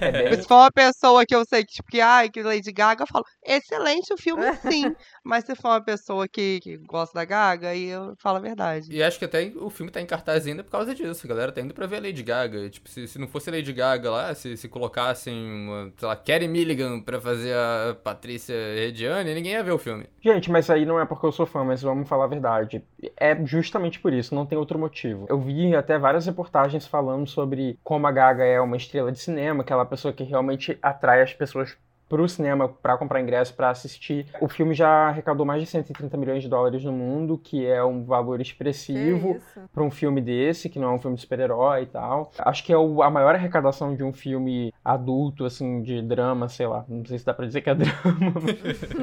[0.00, 2.72] É bem- Se for uma pessoa que eu sei que, tipo, que, ai, que Lady
[2.72, 4.94] Gaga, eu falo, excelente o filme, sim.
[5.24, 8.88] Mas se for uma pessoa que, que gosta da Gaga, aí eu falo a verdade.
[8.92, 11.26] E acho que até o filme tá em cartaz ainda por causa disso.
[11.26, 12.68] A galera tá indo pra ver a Lady Gaga.
[12.70, 16.16] Tipo, se, se não fosse a Lady Gaga lá, se, se colocassem, uma, sei lá,
[16.16, 20.06] Carrie Milligan pra fazer a Patrícia Reggiani, ninguém ia ver o filme.
[20.22, 22.82] Gente, mas aí não é porque eu sou fã, mas vamos falar a verdade.
[23.16, 25.26] É justamente por isso, não tem outro motivo.
[25.28, 29.64] Eu vi até várias reportagens falando sobre como a Gaga é uma estrela de cinema,
[29.64, 31.76] aquela pessoa que realmente atrai as pessoas
[32.08, 34.26] pro cinema para comprar ingresso para assistir.
[34.40, 38.04] O filme já arrecadou mais de 130 milhões de dólares no mundo, que é um
[38.04, 39.38] valor expressivo
[39.72, 42.30] para um filme desse, que não é um filme de super-herói e tal.
[42.38, 46.66] Acho que é o, a maior arrecadação de um filme adulto, assim, de drama, sei
[46.66, 48.34] lá, não sei se dá pra dizer que é drama,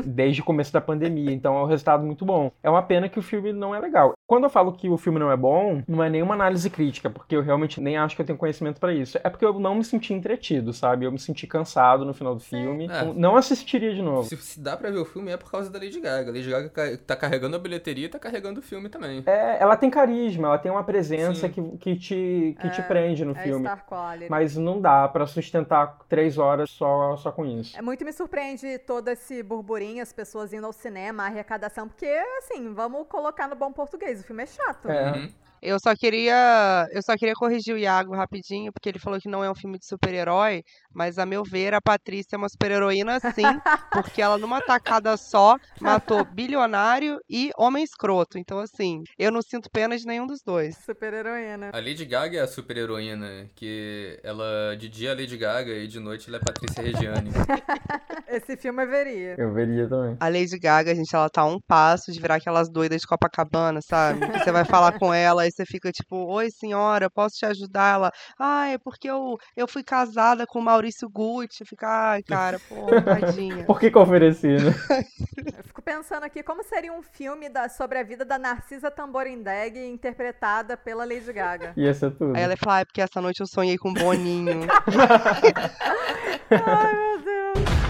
[0.06, 1.32] desde o começo da pandemia.
[1.32, 2.51] Então é um resultado muito bom.
[2.62, 4.14] É uma pena que o filme não é legal.
[4.26, 7.36] Quando eu falo que o filme não é bom, não é nenhuma análise crítica, porque
[7.36, 9.18] eu realmente nem acho que eu tenho conhecimento para isso.
[9.24, 11.06] É porque eu não me senti entretido, sabe?
[11.06, 12.88] Eu me senti cansado no final do filme.
[12.94, 13.14] É.
[13.14, 14.28] Não assistiria de novo.
[14.28, 16.30] Se, se, dá pra ver o filme é por causa da Lady Gaga.
[16.30, 19.24] A Lady Gaga tá carregando a bilheteria e tá carregando o filme também.
[19.26, 23.26] É, ela tem carisma, ela tem uma presença que, que, te, que é, te prende
[23.26, 23.66] no é filme.
[23.66, 24.30] Star quality.
[24.30, 27.78] Mas não dá para sustentar três horas só, só com isso.
[27.78, 32.06] É muito me surpreende todo esse burburinho, as pessoas indo ao cinema, a arrecadação, porque,
[32.38, 34.89] assim, vamos colocar no bom português, o filme é chato.
[34.89, 35.12] É.
[35.12, 35.30] Uhum.
[35.66, 39.41] Eu só queria, eu só queria corrigir o Iago rapidinho, porque ele falou que não
[39.41, 40.61] é um filme de super-herói,
[40.93, 43.43] mas a meu ver a Patrícia é uma super-heroína sim,
[43.93, 48.38] porque ela numa tacada só matou bilionário e homem escroto.
[48.38, 50.76] Então assim, eu não sinto pena de nenhum dos dois.
[50.84, 51.70] Super-heroína.
[51.72, 55.99] A Lady Gaga é a super-heroína, que ela de dia é Lady Gaga e de
[56.01, 57.32] noite ela é Patrícia Regiane.
[58.28, 59.36] Esse filme eu veria.
[59.38, 60.18] Eu veria também.
[60.20, 63.80] A Lady Gaga, gente, ela tá a um passo de virar aquelas doidas de Copacabana,
[63.82, 64.26] sabe?
[64.39, 67.95] Você vai falar com ela você fica tipo, oi senhora, posso te ajudar?
[67.95, 71.66] Ela, ah, é porque eu, eu fui casada com o Maurício Gucci.
[71.66, 73.66] Fica, ai, cara, pô, tadinha.
[73.68, 74.74] Por que que eu ofereci, né?
[75.58, 79.80] eu fico pensando aqui, como seria um filme da, sobre a vida da Narcisa Tamborindeg
[79.80, 81.74] interpretada pela Lady Gaga?
[81.76, 82.36] Ia ser tudo.
[82.36, 84.68] Aí ela fala, ah, é porque essa noite eu sonhei com Boninho.
[86.49, 87.84] ai, meu Deus.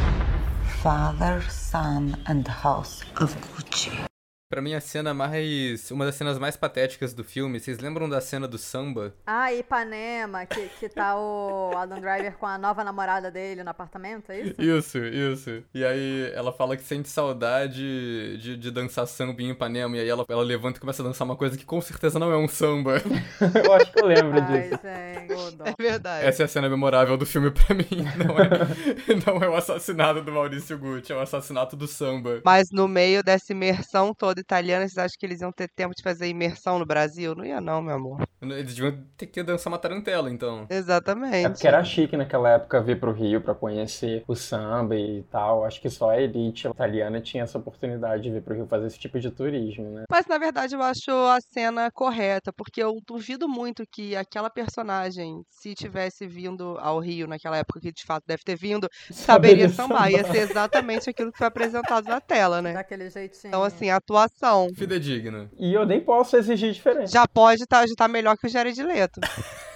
[0.82, 4.13] Father, Son and House of Gucci.
[4.54, 5.90] Pra mim, a cena mais.
[5.90, 9.12] Uma das cenas mais patéticas do filme, vocês lembram da cena do samba?
[9.26, 14.32] Ah, Ipanema, que, que tá o Adam Driver com a nova namorada dele no apartamento,
[14.32, 14.62] é isso?
[14.62, 15.64] Isso, isso.
[15.74, 20.08] E aí ela fala que sente saudade de, de dançar samba em Ipanema, e aí
[20.08, 22.48] ela, ela levanta e começa a dançar uma coisa que com certeza não é um
[22.48, 23.02] samba.
[23.66, 24.82] eu acho que eu lembro Ai, disso.
[24.84, 26.28] Gente, é verdade.
[26.28, 27.88] Essa é a cena memorável do filme pra mim.
[28.24, 32.40] Não é, não é o assassinato do Maurício Gucci, é o assassinato do samba.
[32.46, 36.04] Mas no meio dessa imersão toda italiana, vocês acham que eles iam ter tempo de
[36.04, 37.34] fazer imersão no Brasil?
[37.36, 38.22] Não ia não, meu amor.
[38.42, 40.68] Eles deviam ter que dançar uma tarantela, então.
[40.70, 41.46] Exatamente.
[41.46, 45.64] É porque era chique naquela época vir pro Rio para conhecer o samba e tal.
[45.64, 49.00] Acho que só a elite italiana tinha essa oportunidade de vir pro Rio fazer esse
[49.00, 50.04] tipo de turismo, né?
[50.10, 55.42] Mas na verdade eu acho a cena correta, porque eu duvido muito que aquela personagem,
[55.50, 59.70] se tivesse vindo ao Rio naquela época, que de fato deve ter vindo, saberia, saberia
[59.70, 60.12] sambar.
[60.12, 62.74] Ia ser exatamente aquilo que foi apresentado na tela, né?
[62.74, 63.48] Daquele jeitinho.
[63.48, 64.70] Então, assim, a atuação atuação.
[64.76, 65.50] Fidedigna.
[65.58, 67.12] E eu nem posso exigir diferente.
[67.12, 69.22] Já pode estar tá, tá melhor que o Jared Leto.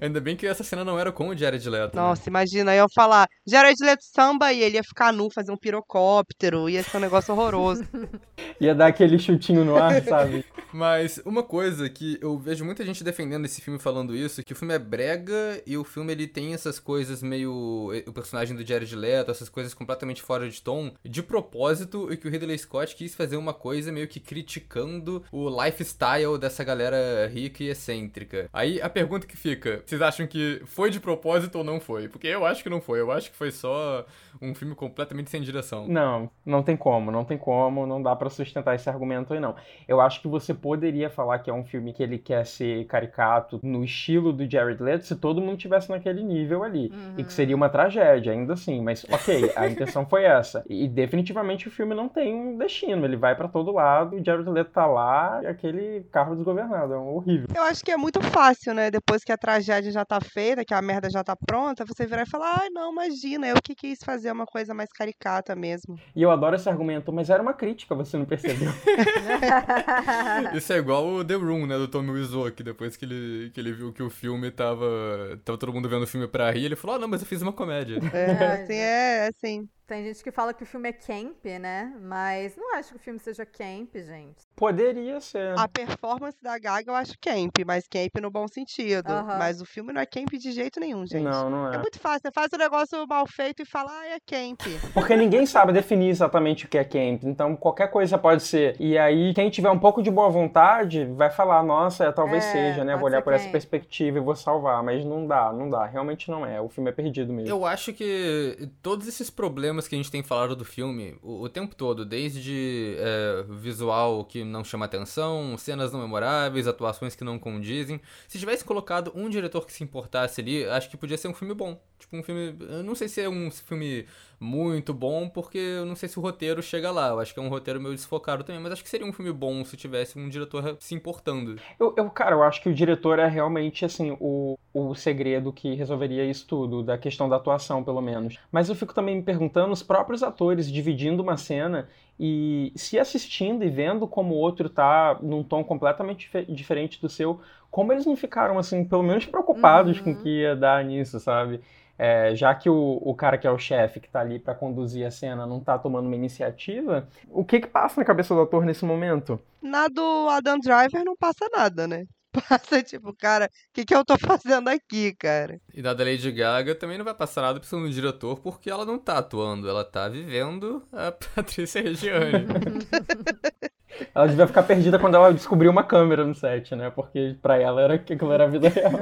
[0.00, 1.96] Ainda bem que essa cena não era com o Jared Leto.
[1.96, 2.02] Né?
[2.02, 2.26] Nossa, né?
[2.28, 6.82] imagina, eu falar Jared Leto samba e ele ia ficar nu, fazer um pirocóptero, ia
[6.82, 7.82] ser um negócio horroroso.
[8.60, 10.44] ia dar aquele chutinho no ar, sabe?
[10.72, 14.56] Mas uma coisa que eu vejo muita gente defendendo esse filme falando isso, que o
[14.56, 18.94] filme é brega e o filme ele tem essas coisas meio o personagem do Jared
[18.94, 23.14] Leto, essas coisas completamente fora de tom, de propósito, e que o Ridley Scott quis
[23.14, 28.48] fazer uma coisa meio que criticando o lifestyle dessa galera rica e excêntrica.
[28.52, 32.08] Aí a pergunta que fica, vocês acham que foi de propósito ou não foi?
[32.08, 33.00] Porque eu acho que não foi.
[33.00, 34.04] Eu acho que foi só
[34.40, 35.86] um filme completamente sem direção.
[35.88, 39.54] Não, não tem como, não tem como, não dá para sustentar esse argumento aí não.
[39.88, 43.60] Eu acho que você poderia falar que é um filme que ele quer ser caricato
[43.62, 46.90] no estilo do Jared Leto se todo mundo tivesse naquele nível ali.
[46.92, 47.14] Uhum.
[47.18, 48.80] E que seria uma tragédia, ainda assim.
[48.80, 50.64] Mas, ok, a intenção foi essa.
[50.68, 53.04] E definitivamente o filme não tem um destino.
[53.04, 56.94] Ele vai para todo lado, o Jared Leto tá lá e aquele carro desgovernado.
[56.94, 57.48] É horrível.
[57.54, 58.90] Eu acho que é muito fácil, né?
[58.90, 62.22] Depois que a tragédia já tá feita, que a merda já tá pronta, você virar
[62.22, 65.98] e falar, ai, ah, não, imagina, eu que quis fazer uma coisa mais caricata mesmo.
[66.14, 68.70] E eu adoro esse argumento, mas era uma crítica, você não percebeu?
[70.54, 73.72] Isso é igual o The Room, né, do Tommy Wiseau, depois que ele, que ele
[73.72, 76.96] viu que o filme tava, tava todo mundo vendo o filme pra rir, ele falou,
[76.96, 77.98] ah, não, mas eu fiz uma comédia.
[78.12, 79.68] É, assim, é, assim.
[79.90, 81.92] Tem gente que fala que o filme é camp, né?
[82.00, 84.46] Mas não acho que o filme seja camp, gente.
[84.54, 85.58] Poderia ser.
[85.58, 89.08] A performance da Gaga eu acho camp, mas camp no bom sentido.
[89.36, 91.24] Mas o filme não é camp de jeito nenhum, gente.
[91.24, 91.74] Não, não é.
[91.74, 92.20] É muito fácil.
[92.22, 94.60] Você faz o um negócio mal feito e fala, ah, é camp.
[94.94, 97.24] Porque ninguém sabe definir exatamente o que é camp.
[97.24, 98.76] Então qualquer coisa pode ser.
[98.78, 102.52] E aí, quem tiver um pouco de boa vontade vai falar, nossa, é, talvez é,
[102.52, 102.94] seja, né?
[102.94, 103.40] Vou olhar por camp.
[103.40, 104.84] essa perspectiva e vou salvar.
[104.84, 105.84] Mas não dá, não dá.
[105.84, 106.60] Realmente não é.
[106.60, 107.50] O filme é perdido mesmo.
[107.50, 111.42] Eu acho que todos esses problemas problemas que a gente tem falado do filme o,
[111.42, 117.24] o tempo todo, desde é, visual que não chama atenção, cenas não memoráveis, atuações que
[117.24, 118.00] não condizem.
[118.28, 121.54] Se tivesse colocado um diretor que se importasse ali, acho que podia ser um filme
[121.54, 121.80] bom.
[121.98, 122.56] Tipo, um filme.
[122.60, 124.06] Eu não sei se é um filme
[124.40, 127.08] muito bom, porque eu não sei se o roteiro chega lá.
[127.08, 129.30] Eu acho que é um roteiro meio desfocado também, mas acho que seria um filme
[129.30, 131.56] bom se tivesse um diretor se importando.
[131.78, 135.74] Eu, eu cara, eu acho que o diretor é realmente, assim, o, o segredo que
[135.74, 138.38] resolveria isso tudo, da questão da atuação, pelo menos.
[138.50, 141.86] Mas eu fico também me perguntando, os próprios atores dividindo uma cena
[142.18, 147.40] e se assistindo e vendo como o outro tá num tom completamente diferente do seu,
[147.70, 150.04] como eles não ficaram, assim, pelo menos preocupados uhum.
[150.04, 151.60] com o que ia dar nisso, sabe?
[152.02, 155.06] É, já que o, o cara que é o chefe, que tá ali para conduzir
[155.06, 158.64] a cena, não tá tomando uma iniciativa, o que que passa na cabeça do ator
[158.64, 159.38] nesse momento?
[159.60, 162.06] Na do Adam Driver não passa nada, né?
[162.48, 165.60] Passa tipo, cara, o que, que eu tô fazendo aqui, cara?
[165.74, 168.98] E da Lady Gaga também não vai passar nada precisando do diretor, porque ela não
[168.98, 172.46] tá atuando, ela tá vivendo a Patrícia Regiane.
[174.14, 176.90] Ela devia ficar perdida quando ela descobriu uma câmera no set, né?
[176.90, 178.92] Porque pra ela era que aquilo era a vida real.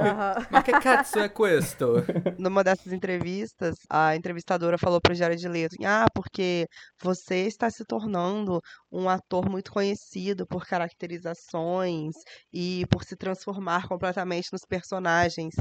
[0.49, 2.03] Mas que cazzo é questo?
[2.37, 6.67] Numa dessas entrevistas, a entrevistadora falou pro Jared Leto, ah, porque
[7.01, 8.61] você está se tornando
[8.91, 12.15] um ator muito conhecido por caracterizações
[12.53, 15.53] e por se transformar completamente nos personagens.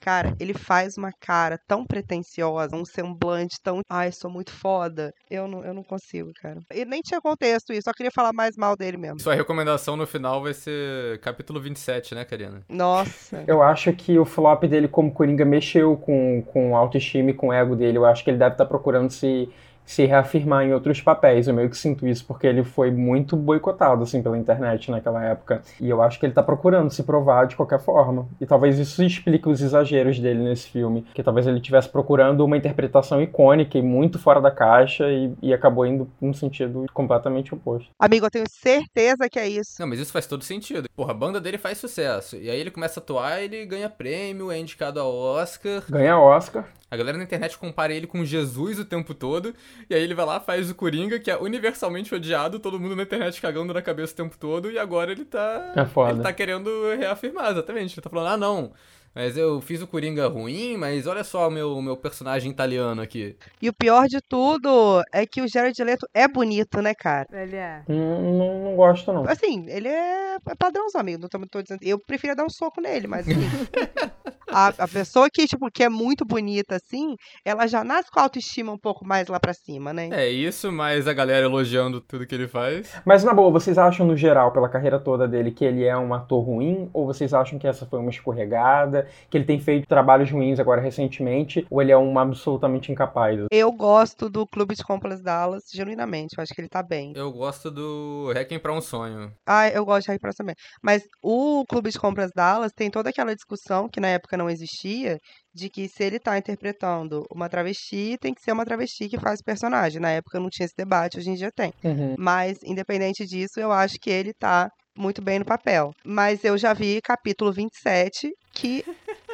[0.00, 3.82] Cara, ele faz uma cara tão pretensiosa, um semblante tão.
[3.88, 5.12] Ai, sou muito foda.
[5.30, 6.58] Eu não, eu não consigo, cara.
[6.74, 9.20] E nem tinha contexto isso, só queria falar mais mal dele mesmo.
[9.20, 12.62] Sua recomendação no final vai ser capítulo 27, né, Karina?
[12.68, 13.44] Nossa.
[13.46, 17.52] Eu acho que o flop dele como Coringa mexeu com, com autoestima e com o
[17.52, 17.98] ego dele.
[17.98, 19.48] Eu acho que ele deve estar tá procurando se
[19.84, 21.48] se reafirmar em outros papéis.
[21.48, 25.62] Eu meio que sinto isso porque ele foi muito boicotado assim pela internet naquela época.
[25.80, 28.26] E eu acho que ele tá procurando se provar de qualquer forma.
[28.40, 32.56] E talvez isso explique os exageros dele nesse filme, que talvez ele estivesse procurando uma
[32.56, 37.90] interpretação icônica e muito fora da caixa e, e acabou indo num sentido completamente oposto.
[37.98, 39.76] Amigo, eu tenho certeza que é isso.
[39.80, 40.88] Não, mas isso faz todo sentido.
[40.94, 42.36] Porra, a banda dele faz sucesso.
[42.36, 45.82] E aí ele começa a atuar, ele ganha prêmio, é indicado a Oscar.
[45.88, 46.64] Ganha Oscar.
[46.92, 49.54] A galera na internet compara ele com Jesus o tempo todo,
[49.88, 53.04] e aí ele vai lá, faz o Coringa, que é universalmente odiado, todo mundo na
[53.04, 55.72] internet cagando na cabeça o tempo todo, e agora ele tá.
[55.74, 56.12] É foda.
[56.12, 57.94] Ele tá querendo reafirmar, exatamente.
[57.94, 58.72] Ele tá falando, ah, não.
[59.14, 63.36] Mas eu fiz o Coringa ruim, mas olha só o meu, meu personagem italiano aqui.
[63.60, 67.26] E o pior de tudo é que o Jared Leto é bonito, né, cara?
[67.30, 67.82] Ele é.
[67.88, 69.28] Hum, não, não gosto, não.
[69.28, 71.20] Assim, ele é padrãozão, amigo.
[71.20, 71.80] Não tô, tô dizendo.
[71.82, 73.40] Eu preferia dar um soco nele, mas assim.
[74.52, 78.24] a, a pessoa que, tipo, que é muito bonita, assim, ela já nasce com a
[78.24, 80.08] autoestima um pouco mais lá pra cima, né?
[80.12, 82.92] É isso, mas a galera elogiando tudo que ele faz.
[83.04, 86.14] Mas na boa, vocês acham, no geral, pela carreira toda dele, que ele é um
[86.14, 86.88] ator ruim?
[86.92, 89.01] Ou vocês acham que essa foi uma escorregada?
[89.30, 93.40] Que ele tem feito trabalhos ruins agora recentemente, ou ele é um absolutamente incapaz?
[93.50, 96.36] Eu gosto do Clube de Compras Dallas, genuinamente.
[96.36, 97.12] Eu acho que ele tá bem.
[97.14, 99.32] Eu gosto do Requiem pra um Sonho.
[99.46, 100.56] Ah, eu gosto de Requiem pra um Sonho também.
[100.82, 105.18] Mas o Clube de Compras Dallas tem toda aquela discussão que na época não existia,
[105.54, 109.40] de que se ele tá interpretando uma travesti, tem que ser uma travesti que faz
[109.40, 110.00] o personagem.
[110.00, 111.72] Na época não tinha esse debate, hoje em dia tem.
[111.84, 112.14] Uhum.
[112.18, 115.92] Mas, independente disso, eu acho que ele tá muito bem no papel.
[116.04, 118.84] Mas eu já vi capítulo 27, que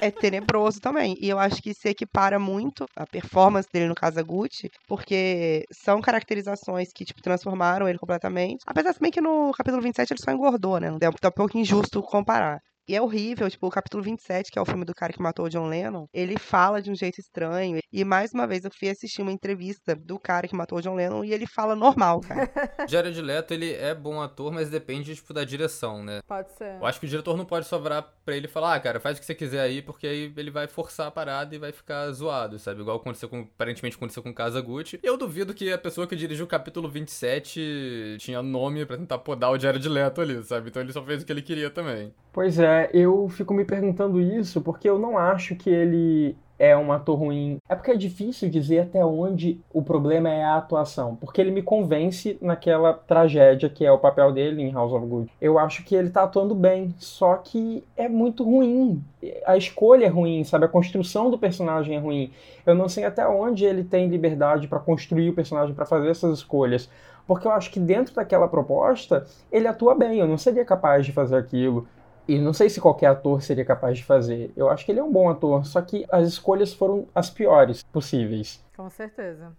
[0.00, 1.16] é tenebroso também.
[1.20, 6.88] E eu acho que se equipara muito a performance dele no Kazaguchi, porque são caracterizações
[6.94, 8.62] que, tipo, transformaram ele completamente.
[8.66, 10.88] Apesar também que no capítulo 27 ele só engordou, né?
[11.00, 12.60] É um pouco injusto comparar.
[12.88, 15.44] E é horrível, tipo, o capítulo 27, que é o filme do cara que matou
[15.44, 17.78] o John Lennon, ele fala de um jeito estranho.
[17.92, 20.94] E mais uma vez eu fui assistir uma entrevista do cara que matou o John
[20.94, 22.48] Lennon e ele fala normal, cara.
[22.88, 26.20] Jared Leto, ele é bom ator, mas depende, tipo, da direção, né?
[26.26, 26.78] Pode ser.
[26.80, 29.18] Eu acho que o diretor não pode só virar pra ele falar, ah, cara, faz
[29.18, 32.10] o que você quiser aí, porque aí ele vai forçar a parada e vai ficar
[32.12, 32.80] zoado, sabe?
[32.80, 34.98] Igual aconteceu com, aparentemente aconteceu com Casa Gucci.
[35.02, 39.50] Eu duvido que a pessoa que dirigiu o capítulo 27 tinha nome pra tentar podar
[39.50, 40.70] o Jared Leto ali, sabe?
[40.70, 42.14] Então ele só fez o que ele queria também.
[42.38, 46.92] Pois é, eu fico me perguntando isso porque eu não acho que ele é um
[46.92, 47.58] ator ruim.
[47.68, 51.62] É porque é difícil dizer até onde o problema é a atuação, porque ele me
[51.62, 55.32] convence naquela tragédia que é o papel dele em House of Good.
[55.40, 59.02] Eu acho que ele tá atuando bem, só que é muito ruim.
[59.44, 60.64] A escolha é ruim, sabe?
[60.64, 62.30] A construção do personagem é ruim.
[62.64, 66.38] Eu não sei até onde ele tem liberdade para construir o personagem, para fazer essas
[66.38, 66.88] escolhas.
[67.26, 70.20] Porque eu acho que dentro daquela proposta, ele atua bem.
[70.20, 71.86] Eu não seria capaz de fazer aquilo.
[72.28, 74.52] E não sei se qualquer ator seria capaz de fazer.
[74.54, 77.82] Eu acho que ele é um bom ator, só que as escolhas foram as piores
[77.84, 78.62] possíveis.
[78.76, 79.56] Com certeza.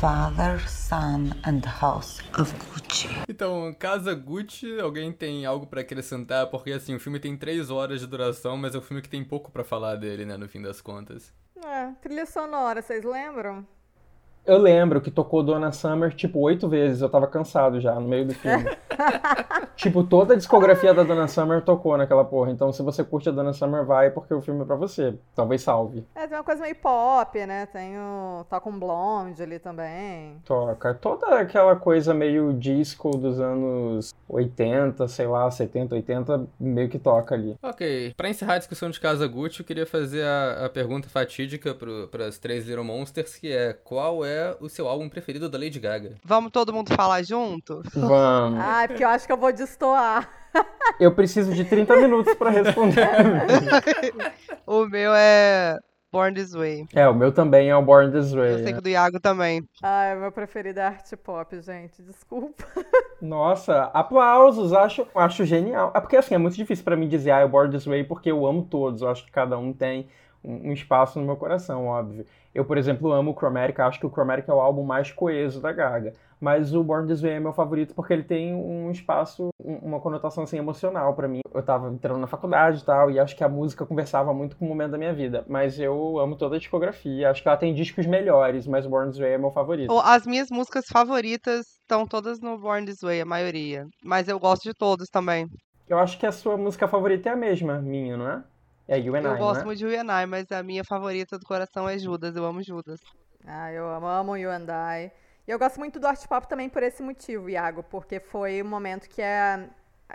[0.00, 3.08] Father, Son and House of Gucci.
[3.28, 6.46] Então, Casa Gucci, alguém tem algo para acrescentar?
[6.46, 9.22] Porque assim, o filme tem três horas de duração, mas é um filme que tem
[9.22, 11.34] pouco para falar dele, né, no fim das contas.
[11.62, 13.66] É, trilha sonora, vocês lembram?
[14.46, 17.02] Eu lembro que tocou Donna Summer, tipo, oito vezes.
[17.02, 18.64] Eu tava cansado já, no meio do filme.
[19.76, 22.50] tipo, toda a discografia da Donna Summer tocou naquela porra.
[22.50, 25.14] Então, se você curte a Donna Summer, vai, porque o filme é pra você.
[25.34, 26.06] Talvez salve.
[26.14, 27.66] É, tem uma coisa meio pop, né?
[27.66, 28.44] Tem o...
[28.48, 30.40] Toca um blonde ali também.
[30.44, 30.94] Toca.
[30.94, 37.34] Toda aquela coisa meio disco dos anos 80, sei lá, 70, 80, meio que toca
[37.34, 37.56] ali.
[37.62, 38.14] Ok.
[38.16, 42.08] Pra encerrar a discussão de Casa Gucci, eu queria fazer a, a pergunta fatídica pro,
[42.08, 44.29] pras três Little Monsters, que é qual é
[44.60, 46.16] o seu álbum preferido da Lady Gaga?
[46.24, 47.82] Vamos todo mundo falar junto?
[47.94, 48.60] Vamos.
[48.60, 50.28] Ah, porque eu acho que eu vou destoar.
[50.98, 53.08] Eu preciso de 30 minutos pra responder.
[54.66, 55.78] o meu é
[56.12, 56.86] Born This Way.
[56.92, 58.50] É, o meu também é o Born This Way.
[58.50, 58.72] Eu sei né?
[58.72, 59.62] que o do Iago também.
[59.80, 62.02] Ah, o meu preferido é art pop, gente.
[62.02, 62.64] Desculpa.
[63.22, 65.92] Nossa, aplausos, acho, acho genial.
[65.94, 68.04] É porque assim, é muito difícil pra mim dizer, ah, é o Born This Way,
[68.04, 69.02] porque eu amo todos.
[69.02, 70.08] Eu acho que cada um tem
[70.44, 72.24] um, um espaço no meu coração, óbvio.
[72.54, 75.60] Eu, por exemplo, amo o Chromatic, acho que o Chromatic é o álbum mais coeso
[75.60, 76.12] da Gaga.
[76.40, 80.00] Mas o Born This Way é meu favorito porque ele tem um espaço, um- uma
[80.00, 81.40] conotação assim emocional pra mim.
[81.52, 84.64] Eu tava entrando na faculdade e tal, e acho que a música conversava muito com
[84.64, 85.44] o momento da minha vida.
[85.46, 89.10] Mas eu amo toda a discografia, acho que ela tem discos melhores, mas o Born
[89.10, 89.92] This Way é meu favorito.
[90.02, 93.86] As minhas músicas favoritas estão todas no Born This Way, a maioria.
[94.02, 95.46] Mas eu gosto de todos também.
[95.86, 98.42] Eu acho que a sua música favorita é a mesma, minha, não é?
[98.94, 99.64] É You and eu I, gosto não é?
[99.64, 102.36] muito de You and I, mas a minha favorita do coração é Judas.
[102.36, 103.00] Eu amo Judas.
[103.46, 105.10] Ah, eu amo, amo You and I.
[105.46, 108.64] E eu gosto muito do art pop também por esse motivo, Iago, porque foi o
[108.64, 109.68] momento que é,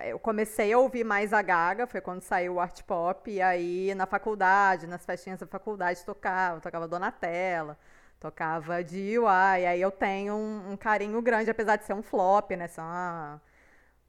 [0.05, 3.93] eu comecei a ouvir mais a Gaga, foi quando saiu o art pop, e aí
[3.95, 7.77] na faculdade, nas festinhas da faculdade tocava, tocava Donatella,
[8.19, 12.51] tocava DIY, e aí eu tenho um, um carinho grande, apesar de ser um flop,
[12.51, 13.41] né, ser uma-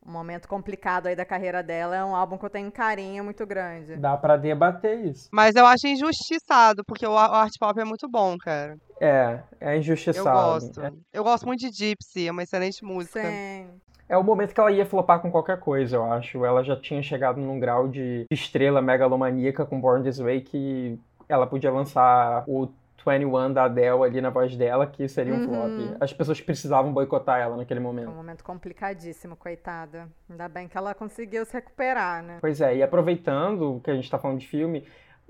[0.07, 3.25] um momento complicado aí da carreira dela, é um álbum que eu tenho um carinho
[3.25, 3.97] muito grande.
[3.97, 5.29] Dá pra debater isso.
[5.33, 8.77] Mas eu acho injustiçado, porque o art pop é muito bom, cara.
[9.01, 10.31] É, é Eu injustiçado.
[10.31, 10.81] gosto.
[10.81, 13.21] É, Eu gosto muito de Gypsy, é uma excelente música.
[13.23, 13.69] Sim.
[14.09, 16.45] é o momento que ela ia flopar com qualquer coisa, eu acho.
[16.45, 20.99] Ela já tinha chegado num grau de estrela megalomaníaca com Born This Way que
[21.29, 22.69] ela podia lançar o
[23.07, 25.45] 21 da Adele ali na voz dela, que seria um Uhum.
[25.47, 25.97] flop.
[26.01, 28.11] As pessoas precisavam boicotar ela naquele Foi um momento.
[28.11, 30.09] momento complicadíssimo, coitada.
[30.29, 32.39] Ainda bem que ela conseguiu se recuperar, né?
[32.41, 34.85] Pois é, e aproveitando que a gente tá falando de filme,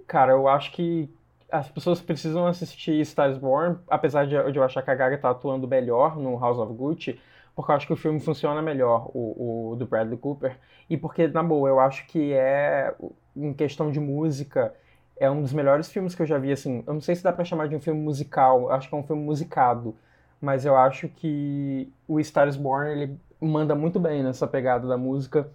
[0.06, 1.08] cara, eu acho que
[1.50, 5.18] as pessoas precisam assistir Star is Born, apesar de, de eu achar que a Gaga
[5.18, 7.20] tá atuando melhor no House of Gucci,
[7.54, 10.58] porque eu acho que o filme funciona melhor, o, o do Bradley Cooper,
[10.90, 12.94] e porque, na boa, eu acho que é,
[13.34, 14.74] em questão de música,
[15.18, 17.32] é um dos melhores filmes que eu já vi, assim, eu não sei se dá
[17.32, 19.94] pra chamar de um filme musical, eu acho que é um filme musicado,
[20.40, 24.96] mas eu acho que o Star is Born, ele manda muito bem nessa pegada da
[24.96, 25.50] música,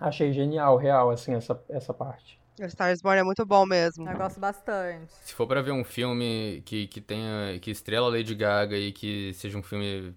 [0.00, 2.40] Achei genial, real, assim, essa, essa parte.
[2.58, 4.08] O Star is Born é muito bom mesmo.
[4.08, 5.12] Eu gosto bastante.
[5.22, 7.58] Se for pra ver um filme que, que tenha.
[7.60, 10.14] que estrela a Lady Gaga e que seja um filme.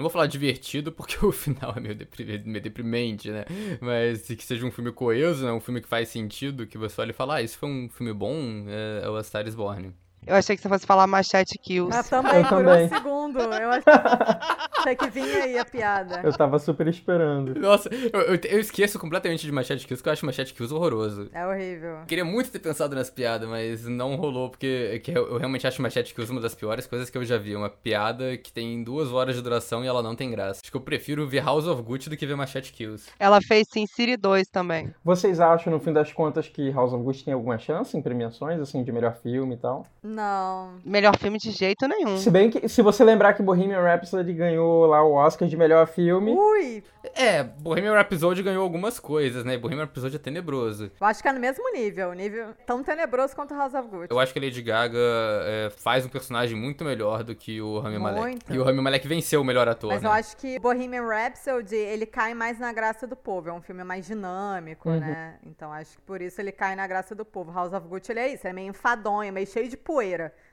[0.00, 3.44] Não vou falar divertido, porque o final é meio, depri- meio deprimente, né?
[3.80, 5.52] Mas que seja um filme coeso, né?
[5.52, 8.12] Um filme que faz sentido, que você olha e fala, ah, isso foi um filme
[8.14, 9.92] bom, é, é o A Star Born.
[10.26, 11.90] Eu achei que você fosse falar Machete Kills.
[11.96, 12.84] Mas também, Eu por também.
[12.84, 13.38] um segundo.
[13.40, 13.82] Eu ach-
[14.78, 16.20] achei que vinha aí a piada.
[16.22, 17.58] Eu tava super esperando.
[17.58, 21.28] Nossa, eu, eu, eu esqueço completamente de Machete Kills, porque eu acho Machete Kills horroroso.
[21.32, 21.98] É horrível.
[22.06, 25.80] Queria muito ter pensado nessa piada, mas não rolou, porque que eu, eu realmente acho
[25.82, 27.56] Machete Kills uma das piores coisas que eu já vi.
[27.56, 30.60] Uma piada que tem duas horas de duração e ela não tem graça.
[30.62, 33.08] Acho que eu prefiro ver House of Gucci do que ver Machete Kills.
[33.18, 34.94] Ela fez Sin City 2 também.
[35.04, 38.60] Vocês acham, no fim das contas, que House of Gucci tem alguma chance em premiações,
[38.60, 39.86] assim, de melhor filme e tal?
[40.14, 40.74] Não.
[40.84, 42.18] Melhor filme de jeito nenhum.
[42.18, 45.86] Se bem que, se você lembrar que Bohemian Rhapsody ganhou lá o Oscar de melhor
[45.86, 46.82] filme, Ui!
[47.14, 49.56] É, Bohemian Rhapsody ganhou algumas coisas, né?
[49.56, 50.90] Bohemian Rhapsody é tenebroso.
[51.00, 52.12] Eu acho que é no mesmo nível.
[52.12, 54.08] Nível tão tenebroso quanto House of Gucci.
[54.10, 57.78] Eu acho que a Lady Gaga é, faz um personagem muito melhor do que o
[57.78, 58.38] Rami Malek.
[58.50, 60.08] E o Rami Malek venceu o melhor ator, Mas né?
[60.08, 63.48] eu acho que Bohemian Rhapsody, ele cai mais na graça do povo.
[63.48, 65.00] É um filme mais dinâmico, Uhum.
[65.00, 65.36] né?
[65.46, 67.50] Então acho que por isso ele cai na graça do povo.
[67.52, 68.46] House of Gucci, ele é isso.
[68.46, 69.99] É meio enfadonho, meio cheio de poeira.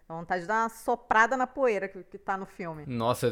[0.07, 2.85] Dá vontade de dar uma soprada na poeira que, que tá no filme.
[2.87, 3.29] Nossa,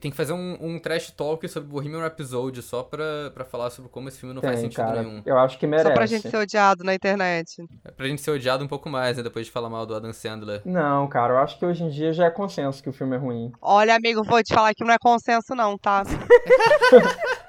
[0.00, 3.90] tem que fazer um, um trash talk sobre Bohemian Rhapsody só pra, pra falar sobre
[3.90, 5.02] como esse filme não faz tem, sentido cara.
[5.02, 5.22] nenhum.
[5.26, 5.88] Eu acho que merece.
[5.88, 7.62] Só pra gente ser odiado na internet.
[7.84, 9.22] É pra gente ser odiado um pouco mais, né?
[9.22, 10.62] Depois de falar mal do Adam Sandler.
[10.64, 13.18] Não, cara, eu acho que hoje em dia já é consenso que o filme é
[13.18, 13.52] ruim.
[13.60, 16.02] Olha, amigo, vou te falar que não é consenso, não, tá?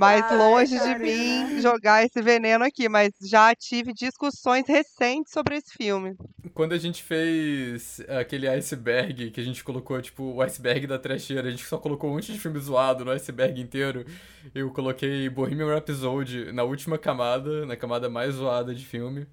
[0.00, 5.56] Mas Ai, longe de mim jogar esse veneno aqui, mas já tive discussões recentes sobre
[5.56, 6.16] esse filme.
[6.54, 11.48] Quando a gente fez aquele iceberg, que a gente colocou, tipo, o iceberg da trecheira,
[11.48, 14.06] a gente só colocou um monte de filme zoado no iceberg inteiro.
[14.54, 19.26] Eu coloquei Bohemian Rhapsody na última camada, na camada mais zoada de filme.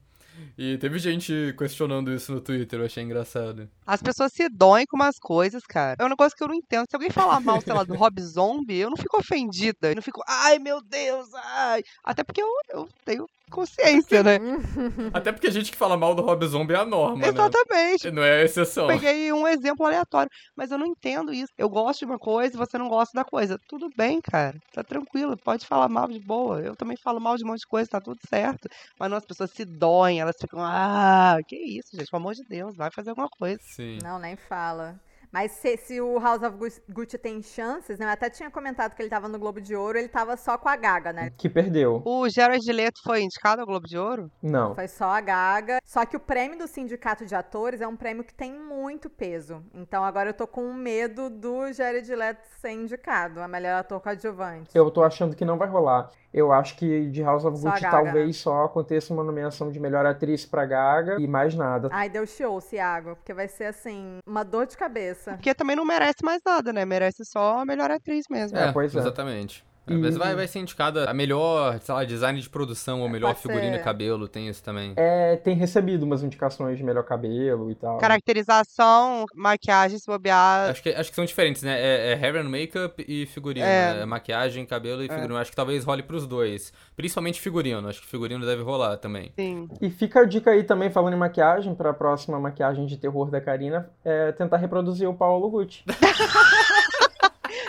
[0.57, 3.69] E teve gente questionando isso no Twitter, eu achei engraçado.
[3.85, 5.97] As pessoas se doem com umas coisas, cara.
[5.99, 6.85] É um negócio que eu não entendo.
[6.89, 9.89] Se alguém falar mal, sei lá, do Rob Zombie, eu não fico ofendida.
[9.89, 11.83] Eu não fico, ai meu Deus, ai.
[12.03, 14.37] Até porque eu, eu tenho consciência, né?
[15.13, 18.05] Até porque a gente que fala mal do Rob Zombie é a norma, Exatamente.
[18.05, 18.11] né?
[18.11, 18.87] Não é a exceção.
[18.87, 21.51] Peguei um exemplo aleatório, mas eu não entendo isso.
[21.57, 23.59] Eu gosto de uma coisa e você não gosta da coisa.
[23.67, 24.57] Tudo bem, cara.
[24.73, 25.37] Tá tranquilo.
[25.37, 26.59] Pode falar mal de boa.
[26.59, 28.69] Eu também falo mal de um monte de coisa, tá tudo certo.
[28.99, 32.43] Mas não, as pessoas se doem, elas ficam, ah, que isso, gente, pelo amor de
[32.43, 33.59] Deus, vai fazer alguma coisa.
[33.63, 33.99] Sim.
[34.03, 34.95] Não, nem fala.
[35.31, 38.05] Mas se, se o House of Gu- Gucci tem chances, né?
[38.05, 40.69] Eu até tinha comentado que ele tava no Globo de Ouro, ele tava só com
[40.69, 41.31] a Gaga, né?
[41.37, 42.01] Que perdeu.
[42.05, 44.31] O Gerard Leto foi indicado ao Globo de Ouro?
[44.41, 44.73] Não.
[44.75, 45.79] Foi só a Gaga.
[45.83, 49.63] Só que o prêmio do Sindicato de Atores é um prêmio que tem muito peso.
[49.73, 54.69] Então agora eu tô com medo do Jared Leto ser indicado, a melhor ator coadjuvante.
[54.75, 56.09] Eu tô achando que não vai rolar.
[56.33, 58.33] Eu acho que de House of Gucci Gaga, talvez né?
[58.33, 61.89] só aconteça uma nomeação de melhor atriz pra Gaga e mais nada.
[61.91, 65.26] Ai, deu show, Thiago, porque vai ser assim, uma dor de cabeça.
[65.35, 66.85] Porque também não merece mais nada, né?
[66.85, 68.57] Merece só a melhor atriz mesmo.
[68.57, 68.99] É, pois é.
[68.99, 69.66] Exatamente.
[69.87, 73.29] E- Mas vai, vai ser indicada a melhor, sei lá, design de produção, ou melhor
[73.29, 73.79] pode figurino ser.
[73.79, 74.93] e cabelo, tem isso também.
[74.95, 77.97] É, tem recebido umas indicações de melhor cabelo e tal.
[77.97, 80.69] Caracterização, maquiagem, se bobear.
[80.69, 81.79] Acho que, acho que são diferentes, né?
[81.79, 83.65] É, é hair and makeup e figurino.
[83.65, 83.99] É.
[83.99, 84.05] né?
[84.05, 85.37] Maquiagem, cabelo e figurino.
[85.37, 86.71] Acho que talvez role pros dois.
[86.95, 87.87] Principalmente figurino.
[87.87, 89.31] Acho que figurino deve rolar também.
[89.35, 89.67] Sim.
[89.81, 93.39] E fica a dica aí também, falando em maquiagem, pra próxima maquiagem de terror da
[93.39, 95.83] Karina, é tentar reproduzir o Paulo Gucci.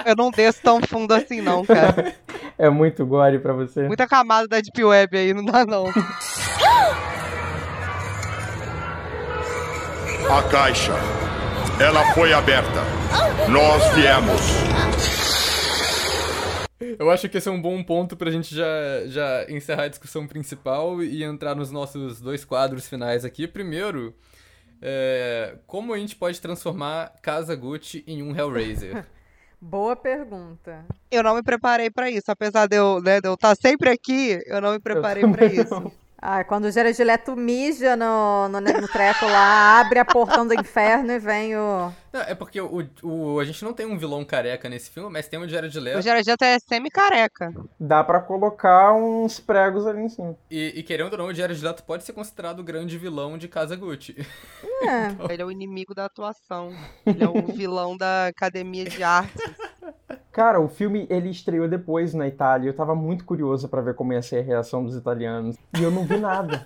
[0.04, 2.14] Eu não desço tão fundo assim, não, cara.
[2.56, 3.86] É muito gore pra você.
[3.86, 5.86] Muita camada da Deep Web aí, não dá, não.
[10.30, 10.94] A caixa.
[11.80, 12.82] Ela foi aberta.
[13.48, 14.40] Nós viemos.
[16.98, 18.66] Eu acho que esse é um bom ponto pra gente já,
[19.06, 23.46] já encerrar a discussão principal e entrar nos nossos dois quadros finais aqui.
[23.46, 24.14] Primeiro,
[24.80, 29.06] é, como a gente pode transformar Casa Gucci em um Hellraiser?
[29.60, 30.84] Boa pergunta.
[31.10, 32.30] Eu não me preparei pra isso.
[32.30, 35.60] Apesar de eu né, de eu estar sempre aqui, eu não me preparei pra também
[35.60, 35.92] isso.
[36.20, 40.52] Ah, quando o Jared Leto mija no, no, no treco lá, abre a portão do
[40.52, 41.92] inferno e vem o...
[42.12, 45.28] Não, é porque o, o- a gente não tem um vilão careca nesse filme, mas
[45.28, 46.02] tem o Jared O Leto.
[46.02, 47.52] Jared Leto é semi-careca.
[47.78, 50.34] Dá pra colocar uns pregos ali em cima.
[50.50, 53.46] E, e querendo ou não, o Jared Leto pode ser considerado o grande vilão de
[53.46, 54.16] Casa Gucci.
[54.82, 55.14] É.
[55.32, 56.74] Ele é o inimigo da atuação.
[57.06, 59.40] Ele é o vilão da academia de artes.
[60.38, 62.68] Cara, o filme ele estreou depois na Itália.
[62.68, 65.56] Eu tava muito curioso pra ver como ia ser a reação dos italianos.
[65.76, 66.64] E eu não vi nada.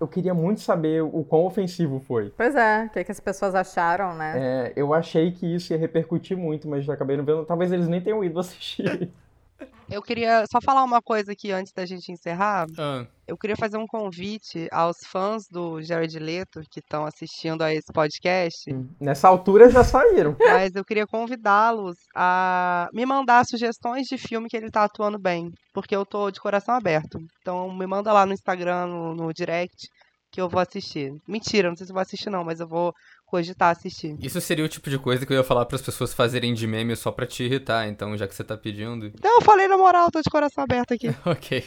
[0.00, 2.34] Eu queria muito saber o quão ofensivo foi.
[2.36, 4.32] Pois é, o que, que as pessoas acharam, né?
[4.34, 7.44] É, eu achei que isso ia repercutir muito, mas acabei não vendo.
[7.44, 9.08] Talvez eles nem tenham ido assistir.
[9.90, 12.66] Eu queria só falar uma coisa aqui antes da gente encerrar.
[12.78, 17.72] Ah, Eu queria fazer um convite aos fãs do Jared Leto que estão assistindo a
[17.72, 18.70] esse podcast.
[19.00, 20.36] Nessa altura já saíram.
[20.40, 25.50] Mas eu queria convidá-los a me mandar sugestões de filme que ele tá atuando bem.
[25.74, 27.18] Porque eu tô de coração aberto.
[27.40, 29.88] Então me manda lá no Instagram, no, no direct,
[30.30, 31.12] que eu vou assistir.
[31.28, 32.92] Mentira, não sei se eu vou assistir não, mas eu vou
[33.32, 34.14] cogitar assistir.
[34.20, 36.66] isso seria o tipo de coisa que eu ia falar para as pessoas fazerem de
[36.66, 39.10] meme só pra te irritar, então já que você tá pedindo.
[39.24, 41.08] Não, eu falei na moral, tô de coração aberto aqui.
[41.24, 41.64] ok.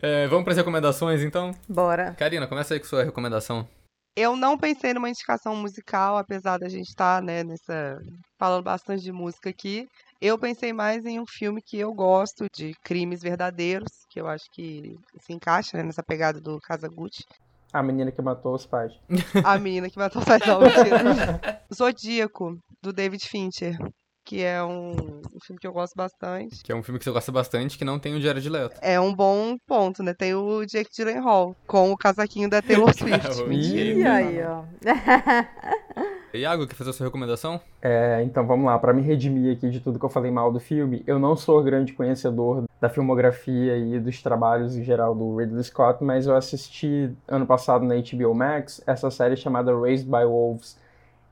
[0.00, 1.54] É, vamos pras recomendações então?
[1.68, 2.14] Bora.
[2.14, 3.68] Karina, começa aí com sua recomendação.
[4.16, 7.98] Eu não pensei numa indicação musical, apesar da gente estar, né, nessa.
[8.38, 9.86] falando bastante de música aqui.
[10.20, 14.44] Eu pensei mais em um filme que eu gosto, de crimes verdadeiros, que eu acho
[14.52, 17.24] que se encaixa né, nessa pegada do Kazaguchi.
[17.72, 18.92] A menina que matou os pais.
[19.44, 21.62] A menina que matou o pai não, mentira.
[21.74, 23.76] Zodíaco, do David Fincher.
[24.24, 26.62] Que é um, um filme que eu gosto bastante.
[26.62, 28.78] Que é um filme que você gosta bastante, que não tem o Jared Leto.
[28.80, 30.14] É um bom ponto, né?
[30.14, 33.42] Tem o Jake Gyllenhaal, com o casaquinho da Taylor Swift.
[33.48, 33.98] Mentira.
[33.98, 34.62] E aí, ó.
[36.38, 37.60] Iago, quer fazer a sua recomendação?
[37.80, 40.58] É, então vamos lá, pra me redimir aqui de tudo que eu falei mal do
[40.58, 45.62] filme, eu não sou grande conhecedor da filmografia e dos trabalhos em geral do Ridley
[45.62, 50.78] Scott, mas eu assisti ano passado na HBO Max essa série chamada Raised by Wolves.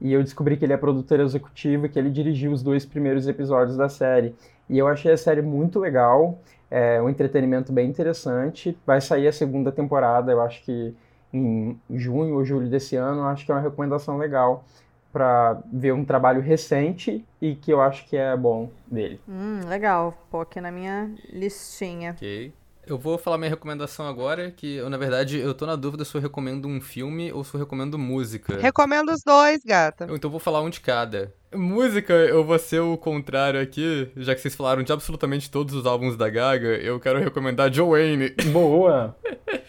[0.01, 3.27] E eu descobri que ele é produtor executivo e que ele dirigiu os dois primeiros
[3.27, 4.35] episódios da série.
[4.69, 6.39] E eu achei a série muito legal,
[6.71, 8.79] é um entretenimento bem interessante.
[8.87, 10.95] Vai sair a segunda temporada, eu acho que
[11.33, 14.65] em junho ou julho desse ano, acho que é uma recomendação legal
[15.13, 19.21] para ver um trabalho recente e que eu acho que é bom dele.
[19.29, 20.15] Hum, legal.
[20.31, 22.13] Pô, aqui na minha listinha.
[22.13, 22.53] Ok.
[22.87, 26.13] Eu vou falar minha recomendação agora, que eu, na verdade, eu tô na dúvida se
[26.15, 28.59] eu recomendo um filme ou se eu recomendo música.
[28.59, 30.07] Recomendo os dois, gata.
[30.07, 31.33] Eu, então vou falar um de cada.
[31.55, 35.87] Música, eu vou ser o contrário aqui, já que vocês falaram de absolutamente todos os
[35.87, 38.31] álbuns da Gaga, eu quero recomendar Joanne.
[38.53, 39.17] Boa!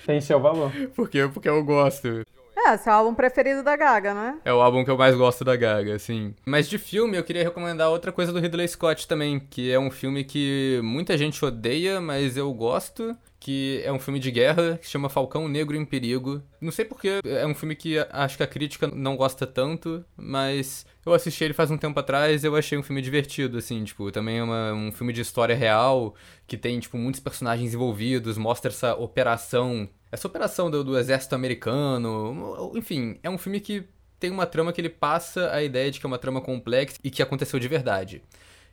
[0.06, 0.72] Tem seu valor.
[0.96, 1.30] Por quê?
[1.32, 2.26] Porque eu gosto.
[2.68, 4.38] É, seu álbum preferido da Gaga, né?
[4.46, 6.36] É o álbum que eu mais gosto da Gaga, assim.
[6.46, 9.90] Mas de filme, eu queria recomendar outra coisa do Ridley Scott também, que é um
[9.90, 13.16] filme que muita gente odeia, mas eu gosto.
[13.42, 16.44] Que é um filme de guerra que se chama Falcão Negro em Perigo.
[16.62, 20.86] Não sei porque é um filme que acho que a crítica não gosta tanto, mas
[21.04, 24.12] eu assisti ele faz um tempo atrás e eu achei um filme divertido, assim, tipo,
[24.12, 26.14] também é uma, um filme de história real,
[26.46, 32.72] que tem, tipo, muitos personagens envolvidos, mostra essa operação essa operação do, do exército americano,
[32.76, 33.88] enfim, é um filme que
[34.20, 37.10] tem uma trama que ele passa a ideia de que é uma trama complexa e
[37.10, 38.22] que aconteceu de verdade.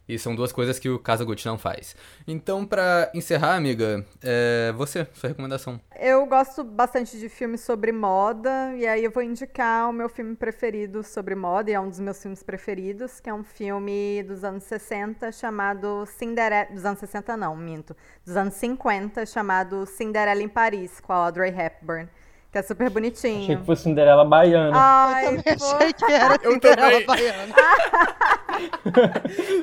[0.08, 1.94] E são duas coisas que o Casagutti não faz.
[2.26, 5.80] Então, para encerrar, amiga, é você, sua recomendação.
[6.00, 10.34] Eu gosto bastante de filmes sobre moda, e aí eu vou indicar o meu filme
[10.34, 14.44] preferido sobre moda, e é um dos meus filmes preferidos, que é um filme dos
[14.44, 16.68] anos 60 chamado Cinderela.
[16.72, 17.96] Dos anos 60, não, minto.
[18.24, 22.08] Dos anos 50, chamado Cinderela em Paris, com a Audrey Hepburn.
[22.50, 23.42] Que é super bonitinho.
[23.42, 24.72] Achei que fosse Cinderela baiana.
[24.74, 25.64] Ai, Eu também pô.
[25.66, 27.06] achei que era Eu Cinderela também.
[27.06, 27.54] Baiana.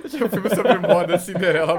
[0.09, 1.77] Tinha um filme sobre moda, Cinderela.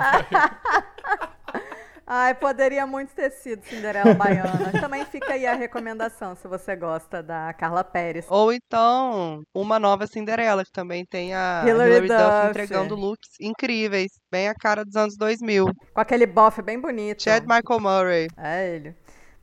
[2.09, 4.71] Ai, poderia muito ter sido Cinderela Baiana.
[4.81, 8.27] Também fica aí a recomendação, se você gosta da Carla Pérez.
[8.29, 12.49] Ou então, uma nova Cinderela, que também tem a Hilary Hilary, Duff Duff.
[12.51, 15.67] entregando looks incríveis, bem a cara dos anos 2000.
[15.93, 17.25] Com aquele bofe bem bonito.
[17.25, 18.29] Chad Michael Murray.
[18.37, 18.95] É ele.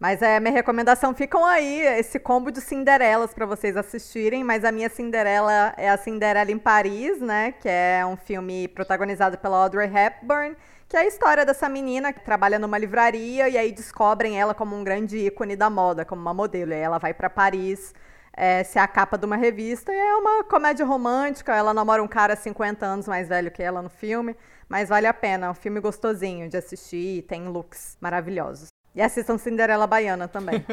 [0.04, 1.14] Mas é minha recomendação.
[1.14, 4.43] Ficam aí esse combo de Cinderelas pra vocês assistirem.
[4.43, 7.54] Mas a minha Cinderela é a Cinderela em Paris, né?
[7.54, 10.58] Que é um filme protagonizado pela Audrey Hepburn.
[10.89, 14.76] Que é a história dessa menina que trabalha numa livraria e aí descobrem ela como
[14.76, 16.72] um grande ícone da moda, como uma modelo.
[16.72, 17.93] E aí ela vai pra Paris
[18.34, 19.93] é, ser a capa de uma revista.
[19.93, 21.56] E é uma comédia romântica.
[21.56, 24.36] Ela namora um cara 50 anos mais velho que ela no filme.
[24.68, 25.47] Mas vale a pena.
[25.47, 28.73] É um filme gostosinho de assistir e tem looks maravilhosos.
[28.96, 30.64] E assistam Cinderela Baiana também.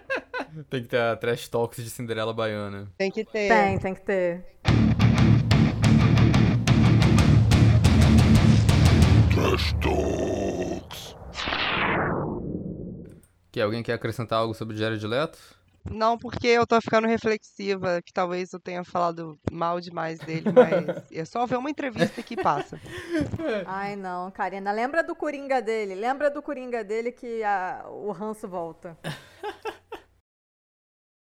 [0.70, 2.90] tem que ter a Trash Talks de Cinderela Baiana.
[2.96, 3.48] Tem que ter.
[3.48, 4.46] tem, tem que ter.
[9.34, 11.16] Trash Talks.
[13.52, 15.57] Que alguém quer acrescentar algo sobre Jared Leto?
[15.90, 21.02] Não, porque eu tô ficando reflexiva, que talvez eu tenha falado mal demais dele, mas
[21.12, 22.80] é só ver uma entrevista que passa.
[23.66, 24.70] Ai, não, Karina.
[24.72, 25.94] Lembra do Coringa dele.
[25.94, 28.96] Lembra do Coringa dele que a- o ranço volta.